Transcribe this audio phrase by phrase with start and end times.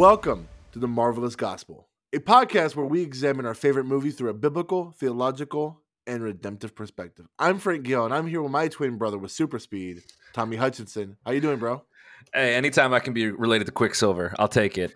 [0.00, 4.32] Welcome to the Marvelous Gospel, a podcast where we examine our favorite movie through a
[4.32, 7.26] biblical, theological, and redemptive perspective.
[7.38, 11.18] I'm Frank Gil, and I'm here with my twin brother with super speed, Tommy Hutchinson.
[11.26, 11.84] How you doing, bro?
[12.32, 14.94] Hey, anytime I can be related to Quicksilver, I'll take it.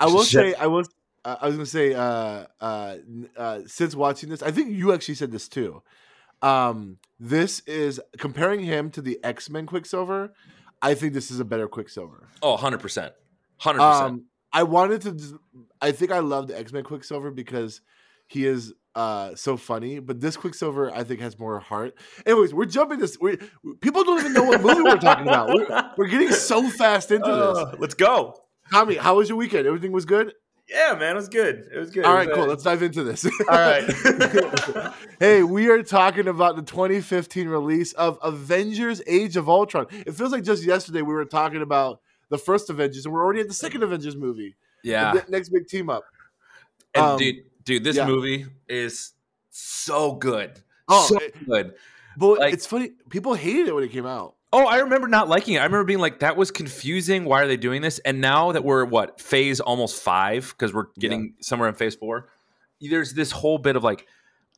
[0.00, 0.88] I will say, I was,
[1.24, 2.96] uh, I was gonna say, uh, uh,
[3.36, 5.84] uh, since watching this, I think you actually said this too.
[6.42, 10.34] Um, this is comparing him to the X Men Quicksilver.
[10.82, 12.26] I think this is a better Quicksilver.
[12.42, 13.12] Oh, 100%.
[13.60, 13.80] 100%.
[13.80, 15.12] Um, I wanted to.
[15.12, 15.34] just-
[15.80, 17.80] I think I love the X Men Quicksilver because
[18.28, 19.98] he is uh so funny.
[19.98, 21.94] But this Quicksilver, I think, has more heart.
[22.26, 23.18] Anyways, we're jumping this.
[23.20, 23.38] We
[23.80, 25.48] people don't even know what movie we're talking about.
[25.48, 27.58] We're, we're getting so fast into this.
[27.58, 28.36] Uh, let's go.
[28.70, 29.66] Tommy, how was your weekend?
[29.66, 30.32] Everything was good.
[30.68, 31.64] Yeah, man, it was good.
[31.74, 32.04] It was good.
[32.04, 32.44] all right It cool.
[32.44, 33.26] uh, Let's dive into this.
[33.50, 33.84] All right.
[35.18, 39.86] hey, we are talking about the 2015 release of Avengers: Age of Ultron.
[39.90, 42.00] It feels like just yesterday we were talking about
[42.32, 44.56] the first Avengers, and we're already at the second Avengers movie.
[44.82, 45.12] yeah.
[45.12, 46.04] The next big team up.
[46.94, 48.06] And um, dude, dude, this yeah.
[48.06, 49.12] movie is
[49.50, 50.60] so good.
[50.88, 51.74] Oh, so it- good.
[52.16, 52.90] But Like- it's funny.
[53.08, 54.34] People hated it when it came out.
[54.54, 55.58] Oh, I remember not liking it.
[55.60, 57.24] I remember being like, that was confusing.
[57.24, 58.00] Why are they doing this?
[58.00, 62.28] And now that we're what, phase almost five, because we're getting somewhere in phase four,
[62.80, 64.06] there's this whole bit of like,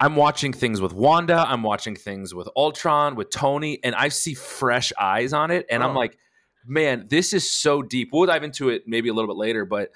[0.00, 4.34] I'm watching things with Wanda, I'm watching things with Ultron, with Tony, and I see
[4.34, 5.64] fresh eyes on it.
[5.70, 6.00] And I'm Oh.
[6.00, 6.19] like,
[6.66, 8.10] man, this is so deep.
[8.12, 9.90] We'll dive into it maybe a little bit later, but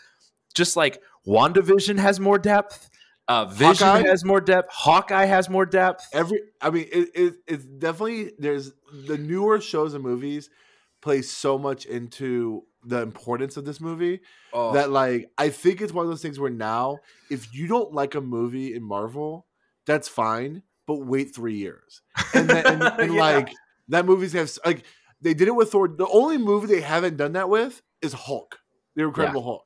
[0.54, 2.90] just like WandaVision has more depth,
[3.28, 4.08] uh, Vision Hawkeye?
[4.08, 6.06] has more depth, Hawkeye has more depth.
[6.12, 8.72] Every, I mean, it, it, it's definitely there's
[9.06, 10.50] the newer shows and movies
[11.00, 14.20] play so much into the importance of this movie
[14.52, 16.98] Oh, that like I think it's one of those things where now
[17.30, 19.46] if you don't like a movie in Marvel,
[19.86, 22.00] that's fine, but wait three years
[22.34, 23.20] and then, and, and Yeah.
[23.20, 23.48] like
[23.88, 24.84] that movie's have like
[25.20, 25.88] they did it with Thor.
[25.88, 28.58] The only movie they haven't done that with is Hulk,
[28.94, 29.64] the Incredible Hulk.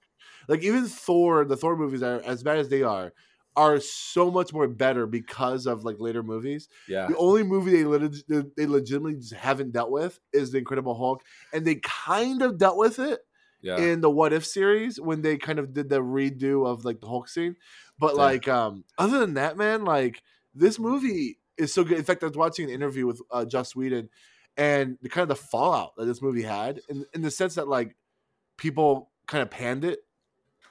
[0.49, 3.13] Like even Thor, the Thor movies are as bad as they are,
[3.55, 6.69] are so much more better because of like later movies.
[6.89, 7.07] yeah.
[7.07, 11.23] The only movie they lit- they legitimately just haven't dealt with is the Incredible Hulk,
[11.53, 13.21] and they kind of dealt with it
[13.61, 13.77] Yeah.
[13.79, 17.09] in the What If series when they kind of did the redo of like the
[17.09, 17.57] Hulk scene.
[17.99, 18.23] But Yeah.
[18.23, 20.23] like, um, other than that, man, like
[20.55, 21.99] this movie is so good.
[21.99, 24.09] In fact, I was watching an interview with uh, Joss Whedon,
[24.57, 27.69] and the kind of the fallout that this movie had, in in the sense that
[27.69, 27.97] like
[28.57, 30.01] people kind of panned it.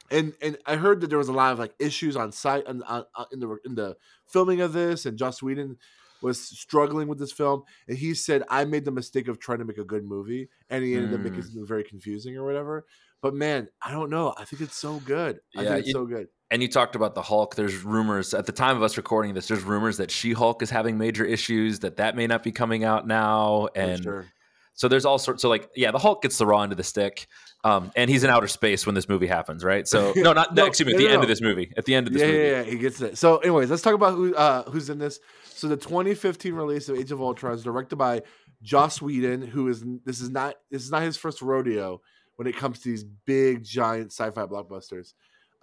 [0.10, 2.84] And, and I heard that there was a lot of like issues on site on,
[2.84, 3.96] on, on- in the in the
[4.28, 5.78] filming of this, and Joss Whedon
[6.22, 9.66] was struggling with this film, and he said I made the mistake of trying to
[9.66, 11.44] make a good movie, and he ended up making Mm.
[11.46, 12.86] something very confusing or whatever.
[13.22, 14.34] But man, I don't know.
[14.38, 15.40] I think it's so good.
[15.56, 16.28] I Yeah, think it's you- so good.
[16.52, 17.56] And you talked about the Hulk.
[17.56, 19.48] There's rumors at the time of us recording this.
[19.48, 21.80] There's rumors that She-Hulk is having major issues.
[21.80, 23.70] That that may not be coming out now.
[23.74, 24.26] And sure.
[24.74, 25.42] so there's all sorts.
[25.42, 27.28] So like, yeah, the Hulk gets the raw end of the stick.
[27.64, 29.88] Um, and he's in outer space when this movie happens, right?
[29.88, 30.94] So no, not No, excuse me.
[30.94, 31.24] At the no, end no.
[31.24, 31.72] of this movie.
[31.78, 32.40] At the end of this Yeah, movie.
[32.40, 33.18] yeah, yeah, he gets it.
[33.18, 35.20] So, anyways, let's talk about who uh, who's in this.
[35.46, 38.24] So, the 2015 release of Age of Ultron is directed by
[38.62, 42.02] Joss Whedon, who is this is not this is not his first rodeo
[42.36, 45.14] when it comes to these big giant sci-fi blockbusters.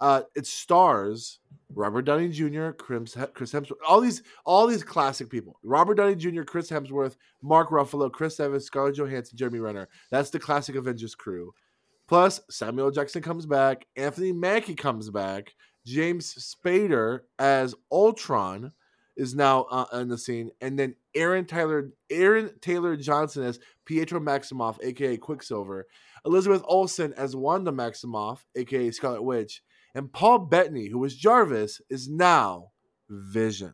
[0.01, 1.39] Uh, it stars
[1.75, 5.59] Robert Downey Jr., Chris Hemsworth, all these all these classic people.
[5.63, 9.89] Robert Downey Jr., Chris Hemsworth, Mark Ruffalo, Chris Evans, Scarlett Johansson, Jeremy Renner.
[10.09, 11.53] That's the classic Avengers crew.
[12.07, 15.53] Plus, Samuel Jackson comes back, Anthony Mackie comes back,
[15.85, 18.71] James Spader as Ultron
[19.15, 24.19] is now uh, on the scene, and then Aaron Tyler Aaron Taylor Johnson as Pietro
[24.19, 25.85] Maximoff, aka Quicksilver,
[26.25, 29.61] Elizabeth Olsen as Wanda Maximoff, aka Scarlet Witch,
[29.95, 32.71] and Paul Bettany, who was Jarvis, is now
[33.09, 33.73] Vision.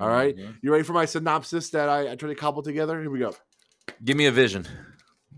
[0.00, 0.56] All right, Mhm.
[0.62, 3.00] you ready for my synopsis that I, I tried to cobble together?
[3.00, 3.34] Here we go.
[4.04, 4.66] Give me a vision.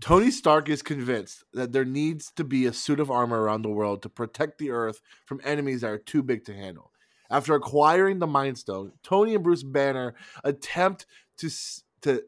[0.01, 3.69] Tony Stark is convinced that there needs to be a suit of armor around the
[3.69, 6.91] world to protect the Earth from enemies that are too big to handle.
[7.29, 11.05] After acquiring the Mind Stone, Tony and Bruce Banner attempt
[11.37, 11.49] to
[12.01, 12.23] to.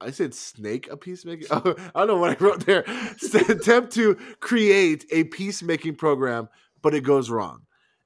[0.00, 1.46] I said snake a peacemaking.
[1.50, 2.80] Oh, I don't know what I wrote there.
[3.48, 6.48] attempt to create a peacemaking program,
[6.86, 7.62] but it goes wrong.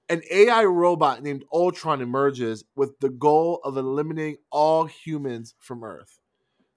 [0.09, 6.19] An AI robot named Ultron emerges with the goal of eliminating all humans from Earth.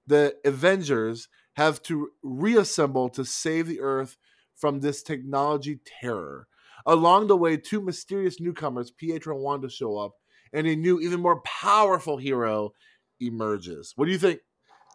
[0.06, 4.18] The Avengers have to reassemble to save the Earth
[4.54, 6.46] from this technology terror.
[6.84, 10.12] Along the way, two mysterious newcomers, Pietro and Wanda, show up,
[10.52, 12.72] and a new, even more powerful hero
[13.18, 13.94] emerges.
[13.96, 14.40] What do you think?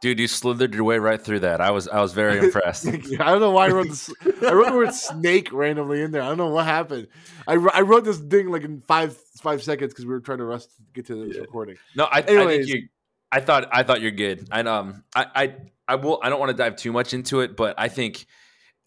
[0.01, 1.59] Dude, you slithered your way right through that.
[1.59, 2.87] I was I was very impressed.
[2.87, 4.09] I don't know why I wrote this.
[4.41, 6.21] I wrote the word snake randomly in there.
[6.21, 7.07] I don't know what happened.
[7.47, 10.45] I, I wrote this thing like in five five seconds because we were trying to
[10.45, 11.41] rush to get to this Yeah.
[11.41, 11.75] recording.
[11.95, 12.87] No, I, I think you.
[13.31, 14.47] I thought I thought you're good.
[14.51, 15.55] I um I I
[15.87, 18.25] I will I don't want to dive too much into it, but I think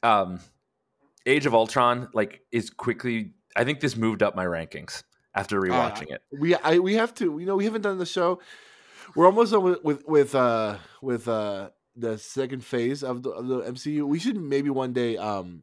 [0.03, 0.41] um
[1.26, 3.32] Age of Ultron like is quickly.
[3.55, 5.03] I think this moved up my rankings
[5.35, 6.23] after Uh, rewatching it.
[6.32, 8.41] we I we have to you know we haven't done the show.
[9.14, 13.47] We're almost done with with with uh with uh the second phase of the of
[13.47, 14.05] the MCU.
[14.06, 15.62] We should maybe one day um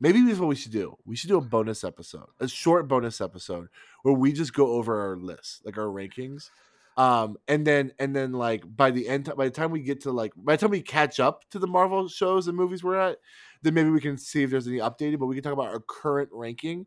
[0.00, 0.96] maybe this is what we should do.
[1.04, 3.68] We should do a bonus episode, a short bonus episode
[4.02, 6.50] where we just go over our list, like our rankings.
[6.96, 10.12] Um and then and then like by the end by the time we get to
[10.12, 13.18] like by the time we catch up to the Marvel shows and movies we're at,
[13.62, 15.80] then maybe we can see if there's any updated, but we can talk about our
[15.80, 16.86] current ranking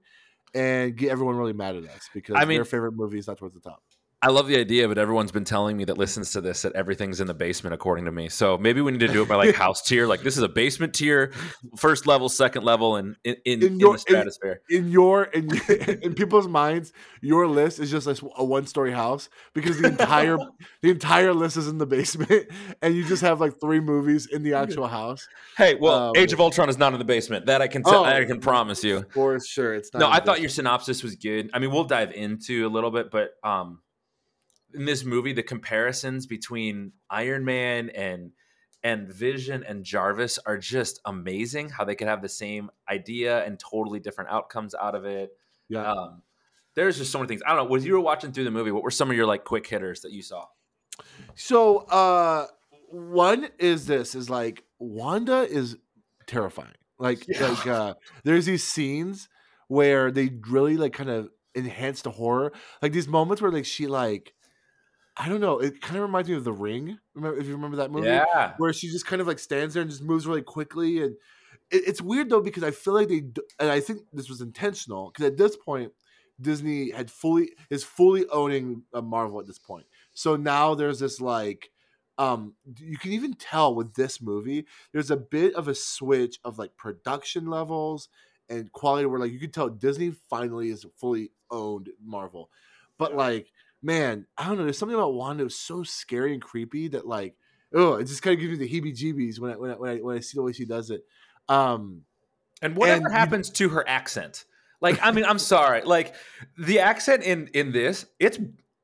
[0.55, 3.37] and get everyone really mad at us because I mean- their favorite movie is not
[3.37, 3.83] towards the top.
[4.19, 7.21] I love the idea, but everyone's been telling me that listens to this that everything's
[7.21, 8.29] in the basement, according to me.
[8.29, 10.07] So maybe we need to do it by like house tier.
[10.07, 11.31] Like this is a basement tier,
[11.77, 14.61] first level, second level, and in in, In in, your- the stratosphere.
[14.71, 15.49] in your in,
[16.01, 20.37] in people's minds, your list is just like a one story house because the entire
[20.81, 22.47] the entire list is in the basement,
[22.81, 25.27] and you just have like three movies in the actual house.
[25.57, 27.45] hey, well, um, Age of Ultron is not in the basement.
[27.45, 28.01] That I can tell.
[28.01, 28.05] Oh.
[28.05, 29.05] I can promise you.
[29.13, 29.99] For sure, it's not.
[29.99, 31.51] No, I thought your synopsis was good.
[31.53, 33.79] I mean, we'll dive into a little bit, but um,
[34.77, 38.31] in this movie, the comparisons between Iron Man and
[38.83, 41.69] and Vision and Jarvis are just amazing.
[41.69, 45.31] How they could have the same idea and totally different outcomes out of it.
[45.67, 45.91] yeah.
[45.91, 46.21] Um,
[46.75, 47.41] there's just so many things.
[47.43, 47.71] I don't know.
[47.71, 50.01] When you were watching through the movie, what were some of your like quick hitters
[50.01, 50.45] that you saw?
[51.35, 52.45] So, uh,
[52.89, 55.75] one is this is like Wanda is
[56.27, 56.75] terrifying.
[56.99, 57.47] Like, Yeah.
[57.49, 59.27] like uh, there's these scenes
[59.67, 62.53] where they really like kind of enhance the horror.
[62.81, 64.33] Like these moments where like she like,
[65.19, 65.59] I don't know.
[65.59, 66.99] It kind of reminds me of The Ring.
[67.15, 68.07] Remember if you remember that movie?
[68.07, 71.15] Yeah, where she just kind of like stands there and just moves really quickly and
[71.71, 73.23] it, it's weird though because i feel like they
[73.59, 75.91] and i think this was intentional because at this point
[76.39, 81.19] disney had fully is fully owning uh, marvel at this point so now there's this
[81.19, 81.69] like
[82.17, 86.57] um you can even tell with this movie there's a bit of a switch of
[86.57, 88.09] like production levels
[88.49, 92.49] and quality where like you can tell disney finally is fully owned marvel
[92.97, 93.47] but like
[93.81, 97.35] man i don't know there's something about wanda was so scary and creepy that like
[97.73, 99.97] oh, it just kind of gives me the heebie-jeebies when I, when I when I
[99.97, 101.03] when I see the way she does it.
[101.49, 102.01] Um,
[102.61, 104.45] and whatever And happens to her accent?
[104.81, 105.81] Like, I mean, I'm sorry.
[105.83, 106.15] Like
[106.57, 108.39] the accent in in this, it's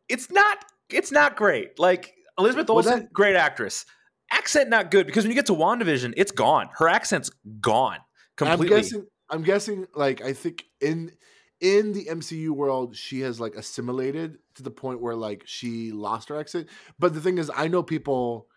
[0.10, 1.80] it's not it's not great.
[1.80, 3.86] Like Elizabeth Olsen, that- great actress.
[4.32, 6.70] Accent not good because when you get to WandaVision, it's gone.
[6.78, 7.30] Her accent's
[7.62, 8.00] gone
[8.36, 8.68] completely.
[8.68, 9.06] I'm guessing.
[9.30, 9.88] I'm guessing.
[9.94, 11.12] Like I think in
[11.64, 16.28] in the MCU world, she has like assimilated to the point where like she lost
[16.30, 16.68] her accent.
[17.00, 18.48] But the thing is, I know people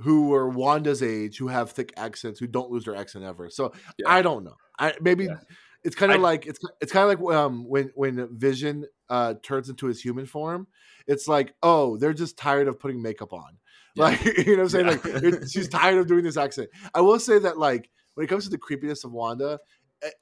[0.00, 3.48] who are Wanda's age who have thick accents who don't lose their accent ever.
[3.48, 4.10] So Yeah.
[4.10, 4.56] I don't know.
[4.78, 5.38] I maybe Yeah.
[5.84, 9.70] it's kind of like it's it's kind of like um when when Vision uh turns
[9.70, 10.66] into his human form.
[11.06, 13.56] It's like oh they're just tired of putting makeup on.
[13.94, 14.04] Yeah.
[14.04, 15.22] Like you know what I'm saying?
[15.22, 16.70] Like she's tired of doing this accent.
[16.92, 19.60] I will say that like when it comes to the creepiness of Wanda,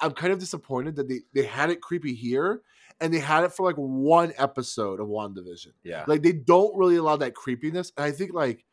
[0.01, 2.63] I'm kind of disappointed that they they had it creepy here
[3.01, 5.73] and they had it for like one episode of WandaVision.
[5.83, 6.05] yeah.
[6.07, 7.93] Like they don't really allow that creepiness.
[7.97, 8.65] And I think like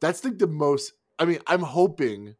[0.00, 2.34] that's like the most I mean, I'm hoping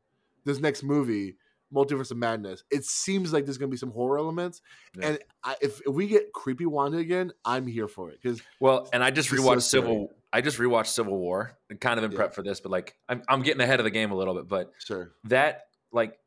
[0.44, 1.36] this next movie,
[1.74, 4.60] Multiverse of Madness, it seems like there's gonna be some horror elements.
[4.98, 5.06] Yeah.
[5.08, 8.18] And I, if, if we get creepy Wanda again, I'm here for it.
[8.22, 9.62] Because Well, and I just She's so rewatched.
[9.62, 10.08] Civil.
[10.32, 12.16] I just rewatched Civil War, and kind of in Yeah.
[12.16, 14.46] prep for this, but like I'm I'm getting ahead of the game a little bit.
[14.48, 15.12] But sure.
[15.24, 15.62] that
[15.92, 16.18] like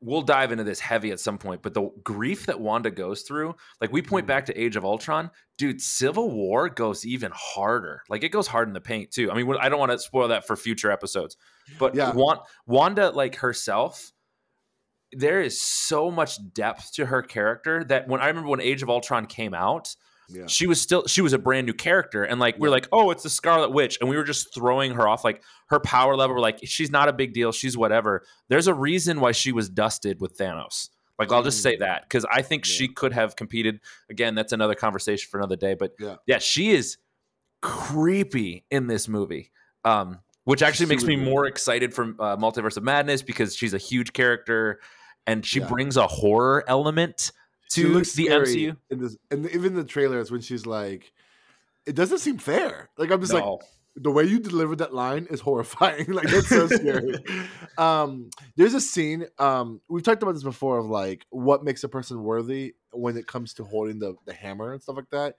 [0.00, 3.54] we'll dive into this heavy at some point but the grief that wanda goes through
[3.80, 4.28] like we point Mhm.
[4.28, 8.68] back to age of ultron dude civil war goes even harder like it goes hard
[8.68, 11.36] in the paint too i mean i don't want to spoil that for future episodes
[11.80, 12.12] but Yeah.
[12.66, 14.12] Wanda like herself
[15.12, 18.90] there is so much depth to her character that when i remember when age of
[18.90, 19.96] ultron came out
[20.30, 20.46] Yeah.
[20.46, 23.22] she was still she was a brand new character and like we're like oh it's
[23.22, 26.42] the scarlet witch and we were just throwing her off like her power level we're
[26.42, 30.20] like she's not a big deal she's whatever there's a reason why she was dusted
[30.20, 31.80] with thanos like i'll just say Mm.
[31.80, 33.80] that because i think she could have competed
[34.10, 36.16] again that's another conversation for another day but Yeah.
[36.26, 36.98] yeah she is
[37.62, 39.50] creepy in this movie
[39.84, 43.78] um which actually makes me more excited for uh, multiverse of madness because she's a
[43.78, 44.80] huge character
[45.26, 45.68] and she Yeah.
[45.68, 47.32] brings a horror element She
[47.70, 51.12] to looks the mcu in this, and even the trailers when she's like,
[51.86, 52.90] it doesn't seem fair.
[52.96, 53.44] Like I'm just like,
[54.00, 56.06] the way you delivered that line is horrifying.
[56.12, 57.14] like that's so scary.
[57.78, 59.26] um, there's a scene.
[59.38, 63.26] Um, we've talked about this before of like what makes a person worthy when it
[63.26, 65.36] comes to holding the the hammer and stuff like that.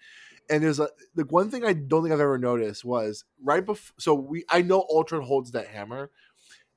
[0.50, 3.96] And there's a the one thing I don't think I've ever noticed was right before.
[4.00, 6.10] So we I know Ultron holds that hammer,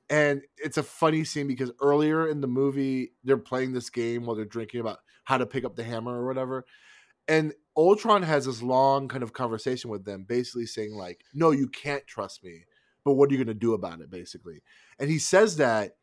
[0.09, 4.35] and it's a funny scene because earlier in the movie they're playing this game while
[4.35, 6.65] they're drinking about how to pick up the hammer or whatever.
[7.27, 11.67] And Ultron has this long kind of conversation with them, basically saying, like, no, you
[11.67, 12.65] can't trust me,
[13.05, 14.09] but what are you gonna do about it?
[14.09, 14.61] Basically.
[14.99, 15.95] And he says that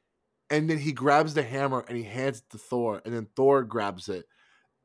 [0.50, 3.62] and then he grabs the hammer and he hands it to Thor, and then Thor
[3.62, 4.26] grabs it.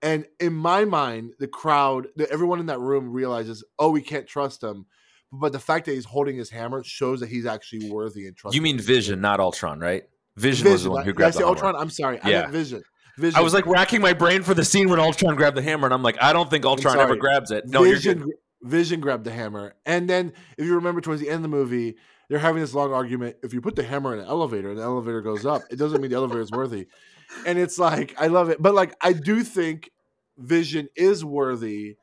[0.02, 4.28] And in my mind, the crowd, the, everyone in that room realizes, oh, we can't
[4.28, 4.86] trust him.
[5.32, 8.58] But the fact that he's holding his hammer shows that he's actually worthy and trustworthy.
[8.58, 10.04] You mean Vision, not Ultron, right?
[10.38, 11.58] Vision, was the one who I grabbed say the hammer.
[11.58, 11.76] Ultron?
[11.76, 12.20] I'm sorry.
[12.22, 12.42] I Yeah.
[12.42, 12.84] meant Vision.
[13.18, 13.40] Vision.
[13.40, 15.94] I was like racking my brain for the scene when Ultron grabbed the hammer, and
[15.94, 17.66] I'm like, I don't think Ultron ever grabs it.
[17.68, 18.36] No, Vision, you're good.
[18.64, 21.96] Vision grabbed the hammer, and then if you remember towards the end of the movie,
[22.30, 23.38] they're having this long argument.
[23.44, 26.02] If you put the hammer in an elevator and the elevator goes up, it doesn't
[26.02, 26.88] mean the elevator is worthy.
[27.46, 29.92] And it's like I love it, but like I do think
[30.38, 31.98] Vision is worthy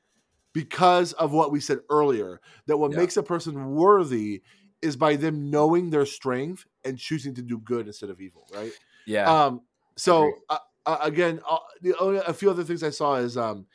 [0.52, 2.40] because of what we said earlier.
[2.66, 2.98] That what Yeah.
[2.98, 4.42] makes a person worthy
[4.80, 8.72] is by them knowing their strength and choosing to do good instead of evil, right?
[9.06, 9.30] Yeah.
[9.30, 9.62] Um,
[9.96, 10.58] so Agree.
[10.86, 13.66] Uh, again, uh, the only, a few other things I saw is um,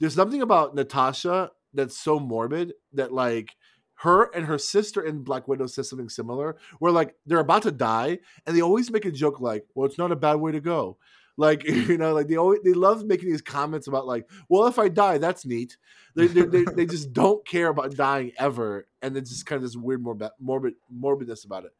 [0.00, 3.54] there's something about Natasha that's so morbid that like
[4.00, 7.70] her and her sister in Black Widow says something similar, where like they're about to
[7.70, 10.60] die, and they always make a joke like, "Well, it's not a bad way to
[10.60, 10.98] go."
[11.36, 14.78] Like you know, like they always they love making these comments about like, "Well, if
[14.78, 15.76] I die, that's neat."
[16.14, 19.62] They they, they, they just don't care about dying ever, and it's just kind of
[19.62, 21.72] this weird morbid morbid morbidness about it.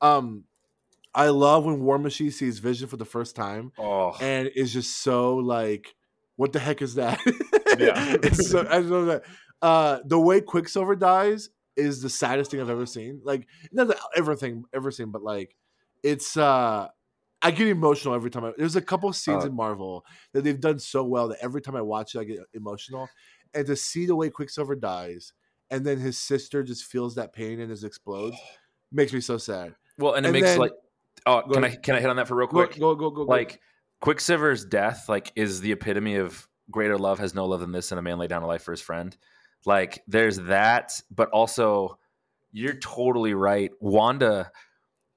[0.00, 0.44] Um,
[1.14, 5.02] I love when War Machine sees Vision for the first time oh, and is just
[5.02, 5.94] so like,
[6.36, 7.20] what the heck is that?
[7.78, 8.16] Yeah.
[8.22, 9.22] it's so, I don't that.
[9.60, 13.20] Uh, the way Quicksilver dies is the saddest thing I've ever seen.
[13.24, 15.54] Like, not that everything ever seen, but like,
[16.02, 16.88] it's uh,
[17.42, 18.44] I get emotional every time.
[18.44, 21.60] I, there's a couple scenes Uh, in Marvel that they've done so well that every
[21.62, 23.08] time I watch it, I get emotional.
[23.54, 25.32] And to see the way Quicksilver dies,
[25.70, 28.36] and then his sister just feels that pain and just explodes,
[28.90, 29.74] makes me so sad.
[29.98, 30.72] well, and it and makes then- like,
[31.26, 32.78] oh, Go can I can I hit on that for real quick?
[32.78, 33.30] go, go, go, go.
[33.30, 33.60] like
[34.00, 37.98] Quicksilver's death, like, is the epitome of greater love has no love than this, and
[37.98, 39.16] a man lay down a life for his friend.
[39.64, 41.98] Like, there's that, but also,
[42.50, 43.70] you're totally right.
[43.80, 44.50] Wanda,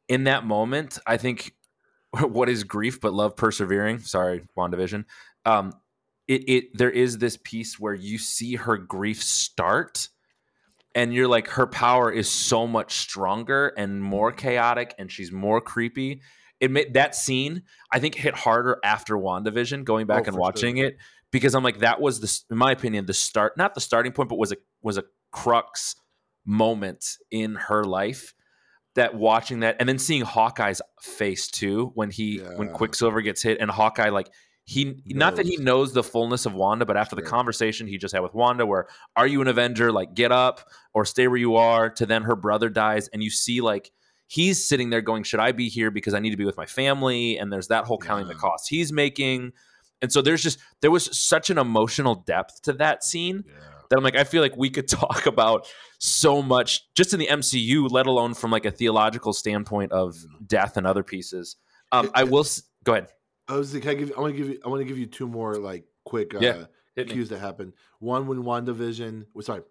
[0.07, 1.53] in that moment, I think
[2.19, 3.99] what is grief but love persevering.
[3.99, 5.05] Sorry, WandaVision.
[5.45, 5.73] Um,
[6.27, 10.09] it it there is this piece where you see her grief start
[10.95, 15.61] and you're like her power is so much stronger and more chaotic and she's more
[15.61, 16.21] creepy.
[16.61, 20.77] It made that scene i think hit harder after wandavision going back Oh, and watching
[20.77, 20.97] it
[21.29, 24.29] because i'm like that was the in my opinion the start not the starting point
[24.29, 25.97] but was a was a crux
[26.45, 28.33] moment in her life
[28.95, 33.59] that watching that and then seeing hawkeye's face too when he when quicksilver gets hit
[33.59, 34.29] and hawkeye like
[34.65, 35.65] he not that he Knows.
[35.65, 38.87] knows the fullness of Wanda, but after the conversation he just had with Wanda, where
[39.15, 39.91] are you an Avenger?
[39.91, 41.89] Like get up or stay where you are.
[41.91, 43.91] To then her brother dies, and you see like
[44.27, 46.65] he's sitting there going, "Should I be here because I need to be with my
[46.65, 49.51] family?" And there's that whole counting the cost he's making,
[50.01, 53.53] and so there's just there was such an emotional depth to that scene Yeah.
[53.91, 55.67] that I'm like, I feel like we could talk about
[55.99, 60.15] so much just in the MCU, let alone from like a theological standpoint of
[60.47, 61.55] death and other pieces.
[61.91, 62.45] Um, I will
[62.83, 63.09] go ahead.
[63.47, 63.71] I was.
[63.71, 64.11] Can I give?
[64.17, 64.59] I want to give you.
[64.65, 66.65] I want to give you two more like quick uh, Yeah,
[67.03, 67.73] cues that happened.
[67.99, 69.25] One when WandaVision.
[69.33, 69.61] well, Sorry,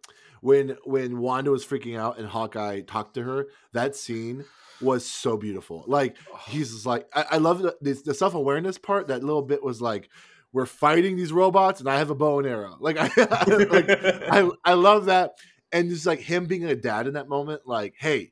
[0.40, 3.47] when when Wanda was freaking out and Hawkeye talked to her.
[3.73, 4.45] That scene
[4.81, 5.85] was so beautiful.
[5.87, 6.16] Like
[6.47, 9.09] he's just like I, I love the, the, the self awareness part.
[9.09, 10.09] That little bit was like
[10.52, 12.76] we're fighting these robots and I have a bow and arrow.
[12.78, 13.11] Like I
[13.45, 15.33] like I I love that.
[15.73, 18.31] And just like him being a dad in that moment, like, hey,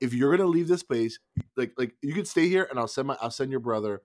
[0.00, 1.20] if you're gonna leave this place,
[1.56, 4.02] like like you can stay here and I'll send my I'll send your brother.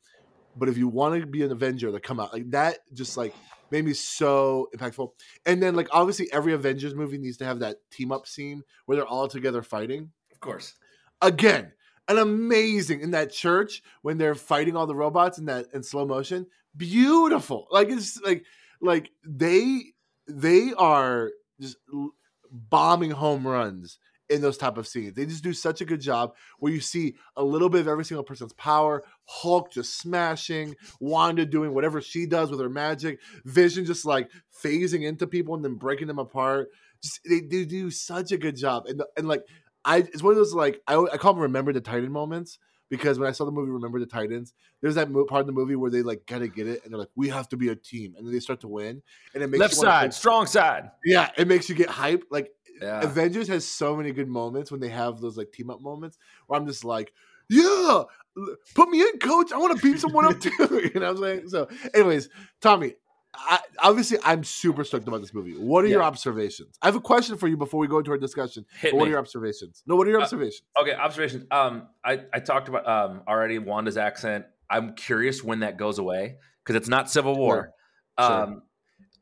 [0.55, 3.35] But if you want to be an Avenger, to come out like that, just like
[3.71, 5.09] made me so impactful.
[5.45, 8.95] And then like obviously every Avengers movie needs to have that team up scene where
[8.95, 10.11] they're all together fighting.
[10.31, 10.75] of course.
[11.21, 11.71] Again,
[12.07, 16.05] an amazing in that church when they're fighting all the robots in that in slow
[16.05, 16.45] motion.
[16.77, 17.67] Beautiful.
[17.71, 18.45] Like it's like
[18.81, 19.83] like they
[20.27, 21.77] they are just
[22.51, 23.97] bombing home runs
[24.29, 25.13] in those type of scenes.
[25.13, 28.05] They just do such a good job where you see a little bit of every
[28.05, 29.03] single person's power.
[29.25, 34.29] Hulk just smashing, Wanda doing whatever she does with her magic, Vision just like
[34.63, 36.69] phasing into people and then breaking them apart.
[37.03, 38.85] Just they, they do such a good job.
[38.87, 39.43] And and like
[39.83, 42.57] I it's one of those like I, I call them remember the Titan moments
[42.89, 45.53] because when I saw the movie Remember the Titans, there's that mo- part of the
[45.53, 47.75] movie where they like gotta get it and they're like we have to be a
[47.75, 49.01] team and then they start to win
[49.33, 50.89] and it makes Left side, strong side.
[51.03, 52.23] yeah, it makes you get hype.
[52.31, 52.49] Like
[52.81, 53.01] Yeah.
[53.01, 56.17] Avengers has so many good moments when they have those like team up moments
[56.47, 57.13] where I'm just like,
[57.49, 58.03] yeah,
[58.73, 59.51] put me in, coach.
[59.51, 60.51] I want to beat someone up too.
[60.93, 61.49] you know what I'm saying?
[61.49, 62.29] So, anyways,
[62.61, 62.95] Tommy,
[63.37, 65.53] I, obviously I'm super stoked about this movie.
[65.53, 66.77] What are your observations?
[66.81, 68.65] I have a question for you before we go into our discussion.
[68.79, 69.07] Hit what me.
[69.07, 69.83] are your observations?
[69.85, 70.63] No, what are your Uh, observations?
[70.81, 71.45] Okay, observations.
[71.51, 74.45] Um, I, I talked about um already Wanda's accent.
[74.69, 77.73] I'm curious when that goes away because it's not Civil War.
[78.19, 78.31] Sure.
[78.31, 78.61] Um,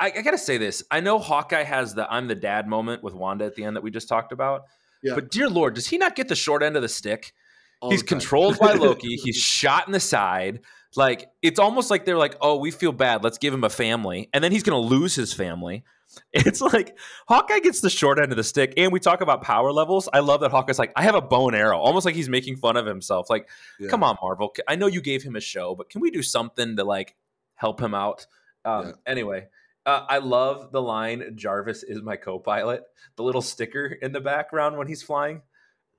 [0.03, 0.83] I, I gotta say this.
[0.91, 3.83] I know Hawkeye has the "I'm the dad" moment with Wanda at the end that
[3.83, 4.63] we just talked about.
[5.01, 5.15] Yeah.
[5.15, 7.33] But dear Lord, does he not get the short end of the stick?
[7.79, 9.15] all He's the controlled by Loki.
[9.23, 10.59] He's shot in the side.
[10.95, 13.23] Like it's almost like they're like, "Oh, we feel bad.
[13.23, 15.83] Let's give him a family," and then he's going to lose his family.
[16.31, 16.95] It's like
[17.27, 20.07] Hawkeye gets the short end of the stick, and we talk about power levels.
[20.13, 22.57] I love that Hawkeye's like, "I have a bow and arrow," almost like he's making
[22.57, 23.31] fun of himself.
[23.31, 23.87] Like, Yeah.
[23.87, 24.53] come on, Marvel.
[24.67, 27.15] I know you gave him a show, but can we do something to like
[27.55, 28.27] help him out?
[28.63, 28.91] Um, Yeah.
[29.07, 29.47] Anyway,
[29.85, 32.83] uh, I love the line "Jarvis is my co-pilot."
[33.15, 35.41] The little sticker in the background when he's flying.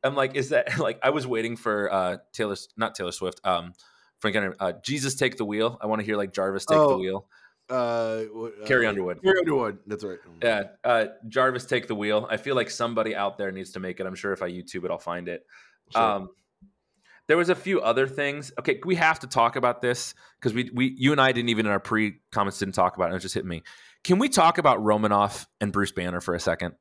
[0.03, 0.99] I'm like, is that like?
[1.03, 3.41] I was waiting for uh, Taylor, not Taylor Swift.
[3.45, 3.73] Um,
[4.19, 5.79] Frank, uh, Jesus take the wheel.
[5.81, 6.99] I want to hear like Jarvis take the Oh.
[6.99, 7.27] wheel.
[7.69, 9.23] Uh, what- Carrie uh, Underwood.
[9.23, 9.79] Carrie Underwood.
[9.87, 10.19] That's right.
[10.43, 12.27] Yeah, uh, Jarvis take the wheel.
[12.31, 14.07] I feel like somebody out there needs to make it.
[14.07, 15.47] I'm sure if I YouTube it, I'll find it.
[15.93, 16.03] Sure.
[16.03, 16.31] Um,
[17.27, 18.53] there was a few other things.
[18.59, 21.67] Okay, we have to talk about this because we we you and I didn't even
[21.67, 23.17] in our pre comments didn't talk about it.
[23.17, 23.63] It just hit me.
[24.03, 26.75] Can we talk about Romanoff and Bruce Banner for a second?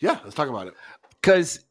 [0.00, 0.74] yeah, let's talk about it.
[1.20, 1.64] Because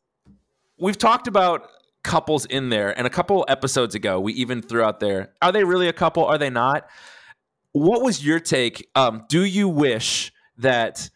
[0.80, 1.68] we've talked about
[2.04, 5.64] couples in there, and a couple episodes ago, we even threw out there: Are they
[5.64, 6.26] really a couple?
[6.26, 6.88] Are they not?
[7.72, 8.88] What was your take?
[8.96, 11.10] Um, do you wish that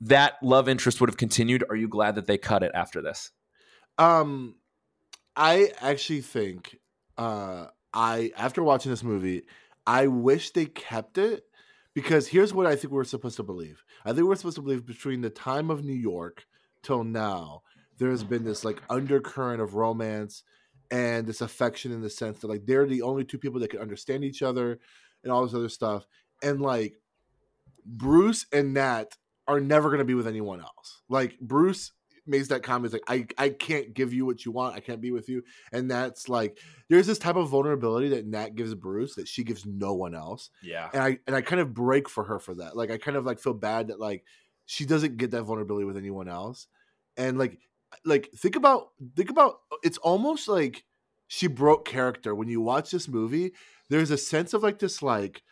[0.00, 1.64] that love interest would have continued?
[1.70, 3.30] Are you glad that they cut it after this?
[3.96, 4.56] Um,
[5.38, 6.78] I actually think,
[7.16, 9.44] uh, I after watching this movie,
[9.86, 11.44] I wish they kept it
[11.94, 13.84] because here's what I think we're supposed to believe.
[14.04, 16.44] I think we're supposed to believe between the time of New York
[16.82, 17.62] till now,
[17.98, 20.42] there has been this like undercurrent of romance
[20.90, 23.80] and this affection in the sense that like they're the only two people that can
[23.80, 24.80] understand each other
[25.22, 26.04] and all this other stuff.
[26.42, 26.94] And like
[27.86, 29.16] Bruce and Nat
[29.46, 31.02] are never going to be with anyone else.
[31.08, 31.92] Like Bruce
[32.28, 34.76] makes that comment like I I can't give you what you want.
[34.76, 35.42] I can't be with you.
[35.72, 36.58] And that's like
[36.88, 40.50] there's this type of vulnerability that Nat gives Bruce that she gives no one else.
[40.62, 42.76] Yeah, And I and I kind of break for her for that.
[42.76, 44.24] Like I kind of like feel bad that like
[44.66, 46.66] she doesn't get that vulnerability with anyone else.
[47.16, 47.58] And like
[48.04, 50.84] like think about think about it's almost like
[51.26, 53.52] she broke character when you watch this movie.
[53.88, 55.42] There's a sense of like this like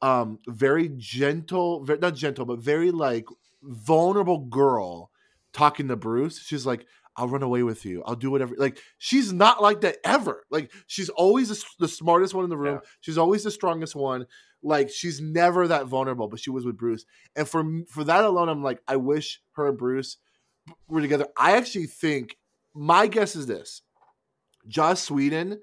[0.00, 3.26] um very gentle, very, not gentle, but very like
[3.62, 5.10] vulnerable girl
[5.52, 6.40] talking to Bruce.
[6.40, 6.86] She's like,
[7.18, 8.02] I'll run away with you.
[8.04, 8.54] I'll do whatever.
[8.56, 10.44] Like she's not like that ever.
[10.50, 12.80] Like she's always the, the smartest one in the room.
[12.82, 12.90] Yeah.
[13.00, 14.26] She's always the strongest one.
[14.62, 17.04] Like she's never that vulnerable, but she was with Bruce.
[17.34, 20.18] And for for that alone, I'm like, I wish her and Bruce
[20.86, 21.26] were together.
[21.36, 22.36] I actually think
[22.72, 23.82] my guess is this:
[24.68, 25.60] Joss Whedon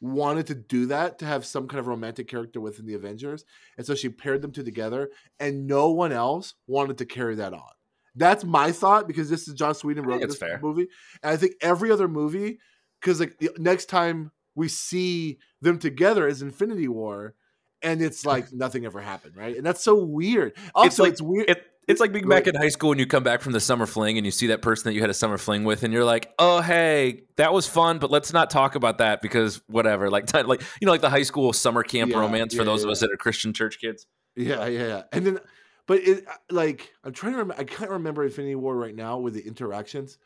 [0.00, 3.44] wanted to do that to have some kind of romantic character within the Avengers,
[3.76, 7.52] and so she paired them two together, and no one else wanted to carry that
[7.52, 7.73] on.
[8.14, 10.60] That's my thought because this is John Whedon wrote this fair.
[10.62, 10.88] movie,
[11.22, 12.58] and I think every other movie,
[13.00, 17.34] because like the next time we see them together is Infinity War,
[17.82, 19.56] and it's like nothing ever happened, right?
[19.56, 20.56] And that's so weird.
[20.74, 21.50] Also, like- it's weird.
[21.50, 23.84] it, it's like being back in high school and you come back from the summer
[23.86, 26.04] fling and you see that person that you had a summer fling with and you're
[26.04, 30.08] like, oh hey, that was fun, but let's not talk about that because whatever.
[30.08, 32.86] Like, like you know, like the high school summer camp Yeah, romance for those yeah,
[32.86, 34.06] of us that are Christian church kids.
[34.36, 35.02] Yeah, yeah, yeah.
[35.12, 35.38] And then,
[35.86, 37.60] but it uh, like I'm trying to remember.
[37.60, 40.18] I can't remember Infinity War right now with the interactions.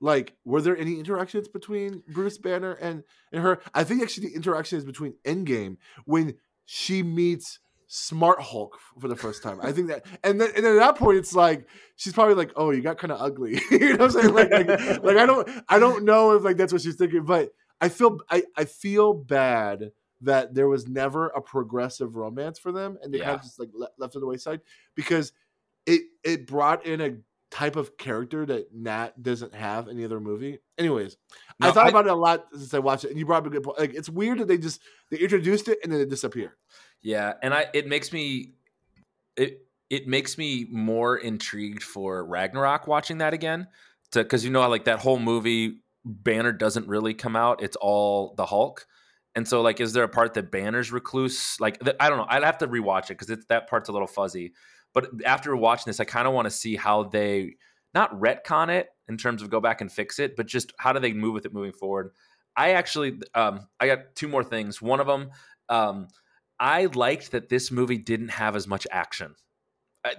[0.00, 3.60] Like, were there any interactions between Bruce Banner and and her?
[3.74, 6.34] I think actually the interaction is between Endgame when
[6.64, 7.58] she meets
[7.88, 9.58] Smart Hulk for the first time.
[9.62, 12.70] I think that, and then and at that point, it's like she's probably like, "Oh,
[12.70, 14.34] you got kind of ugly." you know what I'm saying?
[14.34, 14.68] Like, like,
[15.02, 18.18] like I don't, I don't know if like that's what she's thinking, but I feel,
[18.28, 23.18] I, I feel bad that there was never a progressive romance for them, and they
[23.18, 24.60] kind of just like le- left to the wayside
[24.94, 25.32] because
[25.86, 27.16] it it brought in a
[27.50, 30.58] type of character that Nat doesn't have any other movie.
[30.76, 31.16] Anyways,
[31.60, 33.46] I thought I- about it a lot since I watched it, and you brought up
[33.46, 33.78] a good point.
[33.78, 36.52] Like it's weird that they just they introduced it and then it disappeared.
[37.00, 38.54] Yeah, and I it makes me
[39.36, 43.68] it it makes me more intrigued for Ragnarok watching that again.
[44.12, 48.34] To because you know like that whole movie Banner doesn't really come out; it's all
[48.36, 48.86] the Hulk.
[49.34, 51.56] And so, like, is there a part that Banner's recluse?
[51.60, 52.26] Like, th- I don't know.
[52.28, 54.52] I'd have to rewatch it because that part's a little fuzzy.
[54.94, 57.54] But after watching this, I kind of want to see how they
[57.94, 61.00] not retcon it in terms of go back and fix it, but just how do
[61.00, 62.10] they move with it moving forward.
[62.56, 64.82] I actually, um, I got two more things.
[64.82, 65.30] One of them,
[65.68, 66.08] um,
[66.58, 69.34] I liked that this movie didn't have as much action.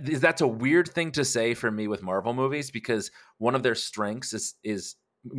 [0.02, 3.76] That's a weird thing to say for me with Marvel movies because one of their
[3.76, 4.96] strengths is is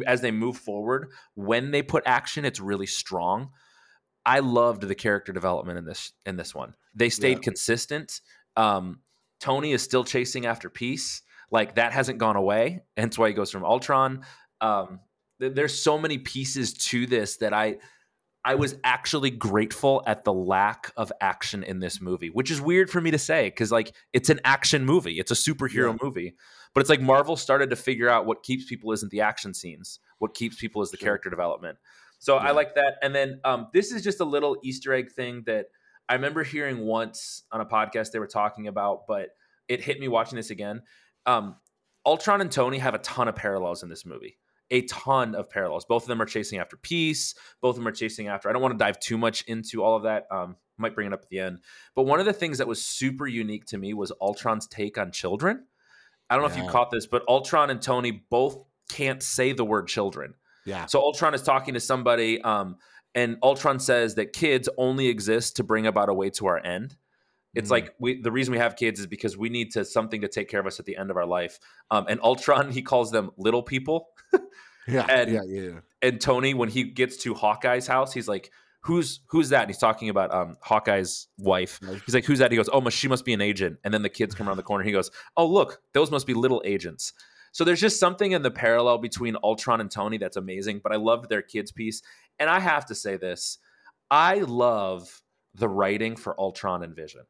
[0.06, 3.50] as they move forward, when they put action, it's really strong.
[4.26, 6.74] I loved the character development in this in this one.
[6.94, 7.42] They stayed Yeah.
[7.44, 8.20] consistent.
[8.56, 9.00] Um,
[9.40, 11.22] Tony is still chasing after peace.
[11.50, 12.82] Like that hasn't gone away.
[12.96, 14.24] Hence why he goes from Ultron.
[14.60, 15.00] Um,
[15.40, 17.78] th- there's so many pieces to this that I
[18.44, 22.88] I was actually grateful at the lack of action in this movie, which is weird
[22.88, 25.98] for me to say because like it's an action movie, it's a superhero Yeah.
[26.02, 26.36] movie,
[26.74, 29.98] but it's like Marvel started to figure out what keeps people isn't the action scenes,
[30.18, 31.06] what keeps people is the Sure.
[31.06, 31.78] character development.
[32.18, 32.96] So I like that.
[33.02, 35.66] And then um, this is just a little Easter egg thing that
[36.08, 39.30] I remember hearing once on a podcast they were talking about, but
[39.68, 40.82] it hit me watching this again.
[41.24, 41.56] Um,
[42.04, 44.36] Ultron and Tony have a ton of parallels in this movie.
[44.70, 45.84] A ton of parallels.
[45.84, 47.34] Both of them are chasing after peace.
[47.60, 48.48] Both of them are chasing after.
[48.48, 50.26] I don't want to dive too much into all of that.
[50.30, 51.60] Um, might bring it up at the end.
[51.94, 55.10] But one of the things that was super unique to me was Ultron's take on
[55.12, 55.66] children.
[56.30, 59.64] I don't know if you caught this, but Ultron and Tony both can't say the
[59.64, 60.34] word children.
[60.64, 60.86] Yeah.
[60.86, 62.76] So Ultron is talking to somebody, um,
[63.14, 66.96] and Ultron says that kids only exist to bring about a way to our end.
[67.54, 67.72] It's Mhm.
[67.72, 70.48] like we the reason we have kids is because we need to something to take
[70.48, 71.58] care of us at the end of our life.
[71.90, 74.08] Um, and Ultron he calls them little people.
[74.88, 75.06] Yeah.
[75.08, 75.42] and- yeah.
[75.46, 75.62] Yeah.
[75.62, 75.80] yeah.
[76.02, 79.78] And Tony when he gets to Hawkeye's house, he's like, "Who's who's that?" And he's
[79.78, 81.80] talking about um, Hawkeye's wife.
[82.04, 84.08] He's like, "Who's that?" He goes, "Oh, she must be an agent." And then the
[84.08, 84.84] kids come around the corner.
[84.84, 87.12] He goes, "Oh, look, those must be little agents."
[87.52, 90.80] So there's just something in the parallel between Ultron and Tony that's amazing.
[90.82, 92.02] But I loved their kids piece,
[92.38, 93.58] and I have to say this:
[94.10, 95.22] I love
[95.54, 97.22] the writing for Ultron and Vision.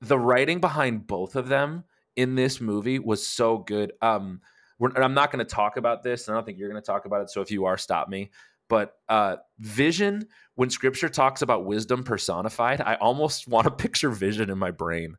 [0.00, 1.84] The writing behind both of them
[2.16, 3.92] in this movie was so good.
[4.00, 4.40] Um,
[4.78, 6.80] we're, and I'm not going to talk about this, and I don't think you're going
[6.80, 7.30] to talk about it.
[7.30, 8.30] So if you are, stop me.
[8.70, 14.48] But uh, Vision, when Scripture talks about wisdom personified, I almost want to picture Vision
[14.48, 15.16] in my brain.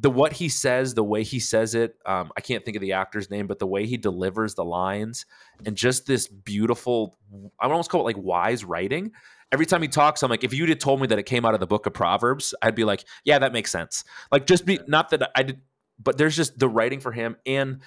[0.00, 2.92] The what he says, the way he says it, um, I can't think of the
[2.94, 5.26] actor's name, but the way he delivers the lines,
[5.66, 7.18] and just this beautiful,
[7.60, 9.12] I would almost call it like wise writing.
[9.50, 11.54] Every time he talks, I'm like, if you'd have told me that it came out
[11.54, 14.04] of the book of Proverbs, I'd be like, yeah, that makes sense.
[14.30, 15.60] Like, just be not that I did,
[15.98, 17.80] but there's just the writing for him and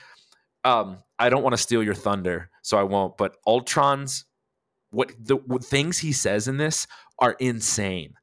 [0.64, 4.26] um i don't want to steal your thunder so i won't but ultron's
[4.92, 6.86] what the what things he says in this
[7.20, 8.14] are insane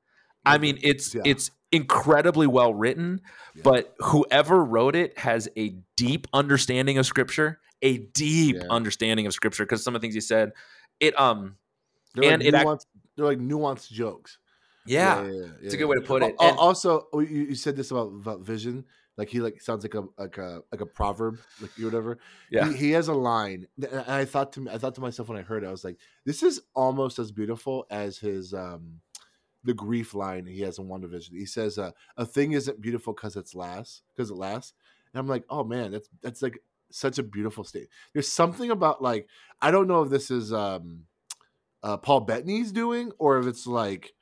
[0.47, 1.23] i mean it's Yeah.
[1.25, 3.21] it's incredibly well written
[3.55, 3.63] Yeah.
[3.65, 8.63] but whoever wrote it has a deep understanding of scripture a deep Yeah.
[8.71, 10.53] understanding of scripture because some of the things he said
[11.01, 11.57] it um
[12.15, 14.39] They're And like it act- they're like nuanced jokes.
[14.87, 17.77] yeah, yeah, it's a good way to put it And- Also, oh, you, you said
[17.77, 18.85] this about, about Vision.
[19.19, 22.19] Like he like sounds like a like a like a proverb, like you whatever.
[22.51, 25.29] yeah He, he has a line, and I thought to me, I thought to myself
[25.29, 29.01] when I heard it, I was like, this is almost as beautiful as his um
[29.65, 31.33] the grief line he has in WandaVision.
[31.33, 34.73] He says, uh, "A thing isn't beautiful because it's lasts, because it lasts."
[35.13, 37.89] And I'm like, oh man, that's that's like such a beautiful state.
[38.13, 39.27] There's something about like
[39.61, 41.07] I don't know if this is um
[41.83, 44.15] uh, Paul Bettany's doing or if it's like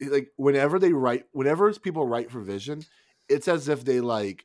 [0.00, 2.82] like whenever they write, whenever people write for Vision,
[3.28, 4.44] it's as if they like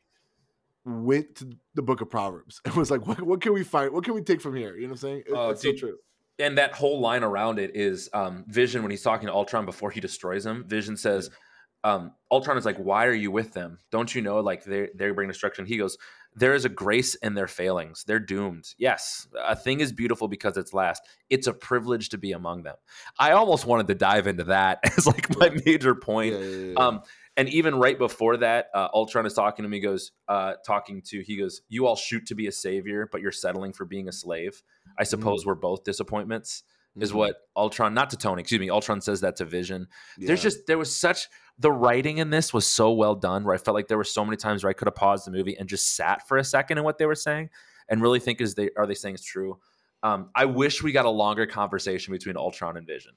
[0.85, 3.91] went to the book of Proverbs and was like, what, what can we find?
[3.93, 4.75] What can we take from here?
[4.75, 5.17] You know what I'm saying?
[5.27, 5.97] It- Oh, it's so true.
[6.39, 9.91] and that whole line around it is um, Vision when he's talking to Ultron before
[9.91, 10.65] he destroys him.
[10.67, 11.29] Vision says,
[11.85, 13.77] um, "Ultron is like, why are you with them?
[13.91, 15.97] Don't you know like they they bring destruction?" He goes,
[16.33, 18.03] "There is a grace in their failings.
[18.07, 18.73] They're doomed.
[18.77, 21.03] Yes, a thing is beautiful because it's last.
[21.29, 22.75] It's a privilege to be among them."
[23.19, 26.33] I almost wanted to dive into that as like my major point.
[26.33, 26.79] Yeah, yeah, yeah, yeah.
[26.79, 27.01] Um,
[27.37, 29.79] and even right before that, uh, Ultron is talking to me.
[29.79, 33.31] Goes, uh, talking to he goes, "You all shoot to be a savior, but you're
[33.31, 34.61] settling for being a slave.
[34.97, 36.63] I suppose we're both disappointments."
[36.95, 37.15] Is Mhm.
[37.15, 38.69] what Ultron, not to Tony, excuse me.
[38.69, 39.87] Ultron says that to Vision.
[40.15, 43.43] There's just there was such the writing in this was so well done.
[43.45, 45.31] Where I felt like there were so many times where I could have paused the
[45.31, 47.49] movie and just sat for a second in what they were saying
[47.89, 49.59] and really think is they are they saying it's true.
[50.03, 53.13] Um, I wish we got a longer conversation between Ultron and Vision.